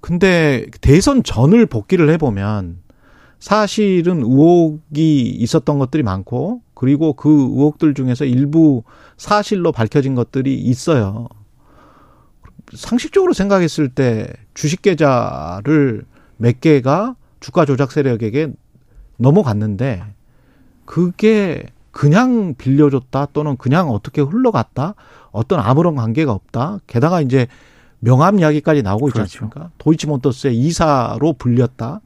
근데 0.00 0.66
대선 0.80 1.22
전을 1.22 1.66
복귀를 1.66 2.10
해 2.10 2.16
보면 2.16 2.78
사실은 3.40 4.22
의혹이 4.22 5.22
있었던 5.38 5.78
것들이 5.78 6.02
많고 6.02 6.62
그리고 6.74 7.14
그 7.14 7.30
의혹들 7.30 7.94
중에서 7.94 8.24
일부 8.24 8.82
사실로 9.16 9.72
밝혀진 9.72 10.14
것들이 10.14 10.54
있어요. 10.54 11.28
상식적으로 12.74 13.32
생각했을 13.32 13.88
때 13.88 14.28
주식 14.54 14.82
계좌를 14.82 16.04
몇 16.36 16.60
개가 16.60 17.16
주가 17.40 17.64
조작 17.64 17.92
세력에게 17.92 18.52
넘어갔는데 19.18 20.02
그게 20.84 21.66
그냥 21.90 22.54
빌려줬다 22.56 23.28
또는 23.32 23.56
그냥 23.56 23.90
어떻게 23.90 24.20
흘러갔다 24.20 24.94
어떤 25.30 25.60
아무런 25.60 25.94
관계가 25.96 26.32
없다 26.32 26.78
게다가 26.86 27.20
이제 27.20 27.46
명함 28.00 28.38
이야기까지 28.38 28.82
나오고 28.82 29.08
있지 29.08 29.14
그렇죠. 29.14 29.44
않습니까 29.44 29.70
도이치모터스의 29.78 30.56
이사로 30.58 31.34
불렸다 31.34 32.00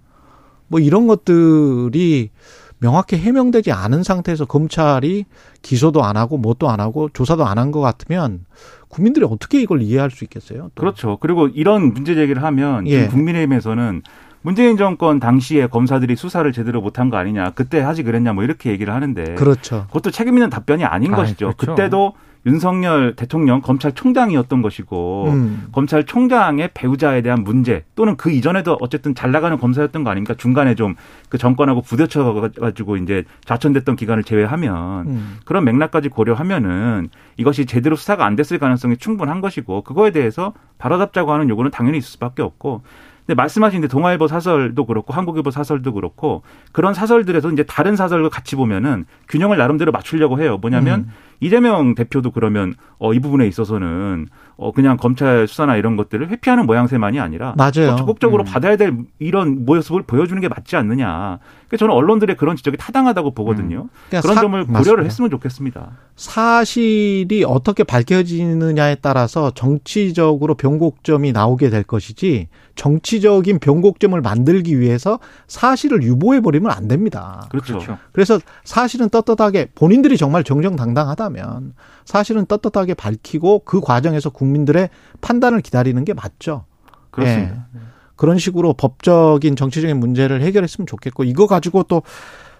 뭐 0.68 0.78
이런 0.80 1.06
것들이 1.08 2.30
명확히 2.78 3.16
해명되지 3.16 3.72
않은 3.72 4.02
상태에서 4.04 4.46
검찰이 4.46 5.26
기소도 5.60 6.02
안 6.02 6.16
하고 6.16 6.38
뭣도 6.38 6.70
안 6.70 6.80
하고 6.80 7.10
조사도 7.12 7.44
안 7.44 7.58
한 7.58 7.72
것 7.72 7.80
같으면 7.80 8.46
국민들이 8.88 9.26
어떻게 9.28 9.60
이걸 9.60 9.82
이해할 9.82 10.10
수 10.10 10.24
있겠어요? 10.24 10.70
또. 10.74 10.80
그렇죠. 10.80 11.18
그리고 11.20 11.46
이런 11.48 11.92
문제 11.92 12.14
제기를 12.14 12.42
하면 12.42 12.86
예. 12.86 13.06
국민의힘에서는 13.08 14.02
문재인 14.42 14.76
정권 14.76 15.20
당시에 15.20 15.66
검사들이 15.66 16.16
수사를 16.16 16.50
제대로 16.52 16.80
못한 16.80 17.10
거 17.10 17.16
아니냐. 17.16 17.50
그때 17.50 17.80
하지 17.80 18.02
그랬냐 18.02 18.32
뭐 18.32 18.44
이렇게 18.44 18.70
얘기를 18.70 18.94
하는데 18.94 19.34
그렇죠. 19.34 19.84
그것도 19.88 20.10
책임 20.10 20.34
있는 20.34 20.50
답변이 20.50 20.84
아닌 20.84 21.12
아이, 21.12 21.20
것이죠. 21.20 21.52
그렇죠. 21.56 21.74
그때도 21.74 22.12
윤석열 22.46 23.14
대통령 23.16 23.60
검찰총장이었던 23.60 24.62
것이고 24.62 25.26
음. 25.28 25.68
검찰총장의 25.72 26.70
배우자에 26.72 27.20
대한 27.20 27.44
문제 27.44 27.84
또는 27.94 28.16
그 28.16 28.30
이전에도 28.30 28.78
어쨌든 28.80 29.14
잘 29.14 29.30
나가는 29.30 29.58
검사였던 29.58 30.04
거 30.04 30.10
아닙니까? 30.10 30.34
중간에 30.38 30.74
좀 30.74 30.96
그 31.30 31.38
정권하고 31.38 31.80
부딪혀 31.80 32.50
가지고 32.60 32.96
이제 32.96 33.24
좌천됐던 33.44 33.96
기간을 33.96 34.24
제외하면 34.24 35.06
음. 35.06 35.36
그런 35.46 35.64
맥락까지 35.64 36.08
고려하면은 36.08 37.08
이것이 37.36 37.66
제대로 37.66 37.96
수사가 37.96 38.26
안 38.26 38.36
됐을 38.36 38.58
가능성이 38.58 38.96
충분한 38.96 39.40
것이고 39.40 39.82
그거에 39.82 40.10
대해서 40.10 40.52
바로잡자고 40.78 41.32
하는 41.32 41.48
요구는 41.48 41.70
당연히 41.70 41.98
있을 41.98 42.10
수밖에 42.10 42.42
없고 42.42 42.82
근데 43.30 43.40
말씀하신 43.40 43.82
데 43.82 43.86
동아일보 43.86 44.26
사설도 44.26 44.86
그렇고 44.86 45.12
한국일보 45.14 45.52
사설도 45.52 45.92
그렇고 45.92 46.42
그런 46.72 46.94
사설들에서 46.94 47.52
이제 47.52 47.62
다른 47.62 47.94
사설과 47.94 48.28
같이 48.28 48.56
보면은 48.56 49.04
균형을 49.28 49.56
나름대로 49.56 49.92
맞추려고 49.92 50.40
해요. 50.40 50.58
뭐냐면 50.60 51.00
음. 51.00 51.12
이재명 51.38 51.94
대표도 51.94 52.32
그러면 52.32 52.74
어, 52.98 53.14
이 53.14 53.20
부분에 53.20 53.46
있어서는 53.46 54.26
어, 54.56 54.72
그냥 54.72 54.96
검찰 54.96 55.46
수사나 55.46 55.76
이런 55.76 55.96
것들을 55.96 56.28
회피하는 56.28 56.66
모양새만이 56.66 57.20
아니라 57.20 57.54
맞아요. 57.56 57.92
어, 57.92 57.96
적극적으로 57.96 58.42
음. 58.42 58.44
받아야 58.44 58.76
될 58.76 58.94
이런 59.20 59.64
모습을 59.64 60.02
보여주는 60.02 60.38
게 60.42 60.48
맞지 60.48 60.74
않느냐. 60.74 61.38
그러니까 61.68 61.76
저는 61.78 61.94
언론들의 61.94 62.36
그런 62.36 62.56
지적이 62.56 62.78
타당하다고 62.78 63.32
보거든요. 63.32 63.86
그러니까 64.08 64.22
그런 64.22 64.34
사- 64.34 64.40
점을 64.40 64.58
고려를 64.64 64.72
맞습니다. 64.74 65.02
했으면 65.04 65.30
좋겠습니다. 65.30 65.90
사실이 66.16 67.44
어떻게 67.46 67.84
밝혀지느냐에 67.84 68.96
따라서 68.96 69.52
정치적으로 69.52 70.54
변곡점이 70.56 71.30
나오게 71.32 71.70
될 71.70 71.84
것이지 71.84 72.48
정치적인 72.80 73.58
변곡점을 73.58 74.18
만들기 74.22 74.80
위해서 74.80 75.18
사실을 75.48 76.02
유보해 76.02 76.40
버리면 76.40 76.70
안 76.70 76.88
됩니다. 76.88 77.46
그렇죠. 77.50 77.74
그렇죠. 77.74 77.98
그래서 78.10 78.40
사실은 78.64 79.10
ጠ떳하게 79.10 79.72
본인들이 79.74 80.16
정말 80.16 80.44
정정당당하다면 80.44 81.74
사실은 82.06 82.46
떳떳하게 82.46 82.94
밝히고 82.94 83.64
그 83.66 83.82
과정에서 83.82 84.30
국민들의 84.30 84.88
판단을 85.20 85.60
기다리는 85.60 86.02
게 86.06 86.14
맞죠. 86.14 86.64
그렇습니다. 87.10 87.66
예. 87.76 87.80
그런 88.16 88.38
식으로 88.38 88.72
법적인 88.72 89.56
정치적인 89.56 90.00
문제를 90.00 90.40
해결했으면 90.40 90.86
좋겠고 90.86 91.24
이거 91.24 91.46
가지고 91.46 91.82
또 91.82 92.02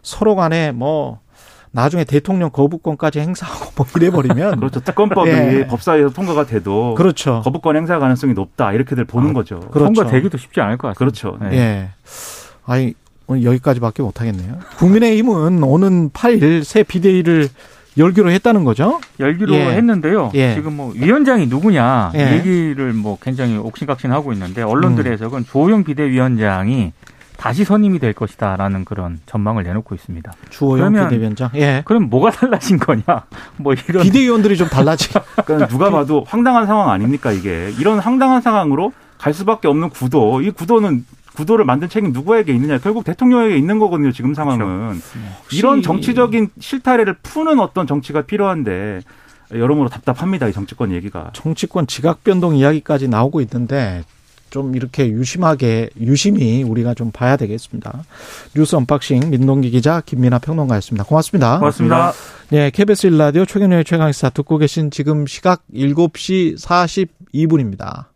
서로 0.02 0.36
간에 0.36 0.70
뭐 0.70 1.20
나중에 1.72 2.04
대통령 2.04 2.50
거부권까지 2.50 3.20
행사하고 3.20 3.72
뭐 3.76 3.86
이래버리면 3.94 4.58
그렇죠. 4.60 4.80
특검법이 4.80 5.30
예. 5.30 5.66
법사위에서 5.68 6.10
통과가 6.10 6.46
돼도 6.46 6.94
그렇죠. 6.96 7.42
거부권 7.44 7.76
행사 7.76 7.98
가능성이 7.98 8.34
높다 8.34 8.72
이렇게들 8.72 9.04
보는 9.04 9.32
거죠. 9.32 9.60
그렇죠. 9.70 9.92
통과되기도 9.94 10.36
쉽지 10.36 10.60
않을 10.60 10.76
것 10.78 10.88
같습니다. 10.88 10.98
그렇죠. 10.98 11.38
네. 11.40 11.56
예. 11.56 11.88
아니 12.66 12.94
오늘 13.26 13.44
여기까지밖에 13.44 14.02
못 14.02 14.20
하겠네요. 14.20 14.58
국민의힘은 14.78 15.62
오는 15.62 16.10
8일 16.10 16.64
새 16.64 16.82
비대위를 16.82 17.48
열기로 17.98 18.30
했다는 18.30 18.64
거죠. 18.64 19.00
열기로 19.18 19.54
예. 19.54 19.66
했는데요. 19.72 20.32
예. 20.34 20.54
지금 20.54 20.76
뭐 20.76 20.92
위원장이 20.94 21.46
누구냐 21.46 22.12
예. 22.14 22.32
얘기를 22.36 22.92
뭐 22.92 23.18
굉장히 23.20 23.56
옥신각신하고 23.56 24.32
있는데 24.32 24.62
언론들의 24.62 25.10
음. 25.10 25.12
해석은 25.12 25.46
조영 25.46 25.84
비대위원장이 25.84 26.92
다시 27.40 27.64
선임이 27.64 28.00
될 28.00 28.12
것이다라는 28.12 28.84
그런 28.84 29.18
전망을 29.24 29.62
내놓고 29.62 29.94
있습니다. 29.94 30.30
주호영 30.50 30.92
비대위원장. 30.92 31.48
예. 31.54 31.80
그럼 31.86 32.10
뭐가 32.10 32.30
달라진 32.30 32.78
거냐? 32.78 33.02
뭐 33.56 33.72
이런 33.72 34.02
비대위원들이 34.02 34.58
좀 34.58 34.68
달라지. 34.68 35.08
그러니까 35.46 35.66
누가 35.68 35.90
봐도 35.90 36.22
황당한 36.28 36.66
상황 36.66 36.90
아닙니까 36.90 37.32
이게 37.32 37.72
이런 37.78 37.98
황당한 37.98 38.42
상황으로 38.42 38.92
갈 39.16 39.32
수밖에 39.32 39.68
없는 39.68 39.88
구도 39.88 40.42
이 40.42 40.50
구도는 40.50 41.06
구도를 41.34 41.64
만든 41.64 41.88
책임 41.88 42.12
누구에게 42.12 42.52
있느냐 42.52 42.76
결국 42.76 43.04
대통령에게 43.04 43.56
있는 43.56 43.78
거거든요 43.78 44.12
지금 44.12 44.34
상황은 44.34 45.00
이런 45.52 45.80
정치적인 45.80 46.50
실타래를 46.58 47.16
푸는 47.22 47.60
어떤 47.60 47.86
정치가 47.86 48.22
필요한데 48.22 49.00
여러모로 49.52 49.88
답답합니다 49.88 50.48
이 50.48 50.52
정치권 50.52 50.92
얘기가 50.92 51.30
정치권 51.32 51.86
지각 51.86 52.24
변동 52.24 52.56
이야기까지 52.56 53.08
나오고 53.08 53.40
있는데 53.42 54.02
좀 54.50 54.76
이렇게 54.76 55.08
유심하게 55.08 55.90
유심히 56.00 56.62
우리가 56.62 56.94
좀 56.94 57.10
봐야 57.10 57.36
되겠습니다. 57.36 58.04
뉴스 58.54 58.76
unboxing 58.76 59.30
민동기 59.30 59.70
기자 59.70 60.02
김민아 60.04 60.38
평론가였습니다. 60.40 61.04
고맙습니다. 61.04 61.58
고맙습니다. 61.58 62.12
네, 62.50 62.70
KBS 62.70 63.10
1라디오 63.10 63.46
최경영의 63.46 63.84
최강시사 63.84 64.30
듣고 64.30 64.58
계신 64.58 64.90
지금 64.90 65.26
시각 65.26 65.62
7시 65.72 66.58
42분입니다. 66.58 68.06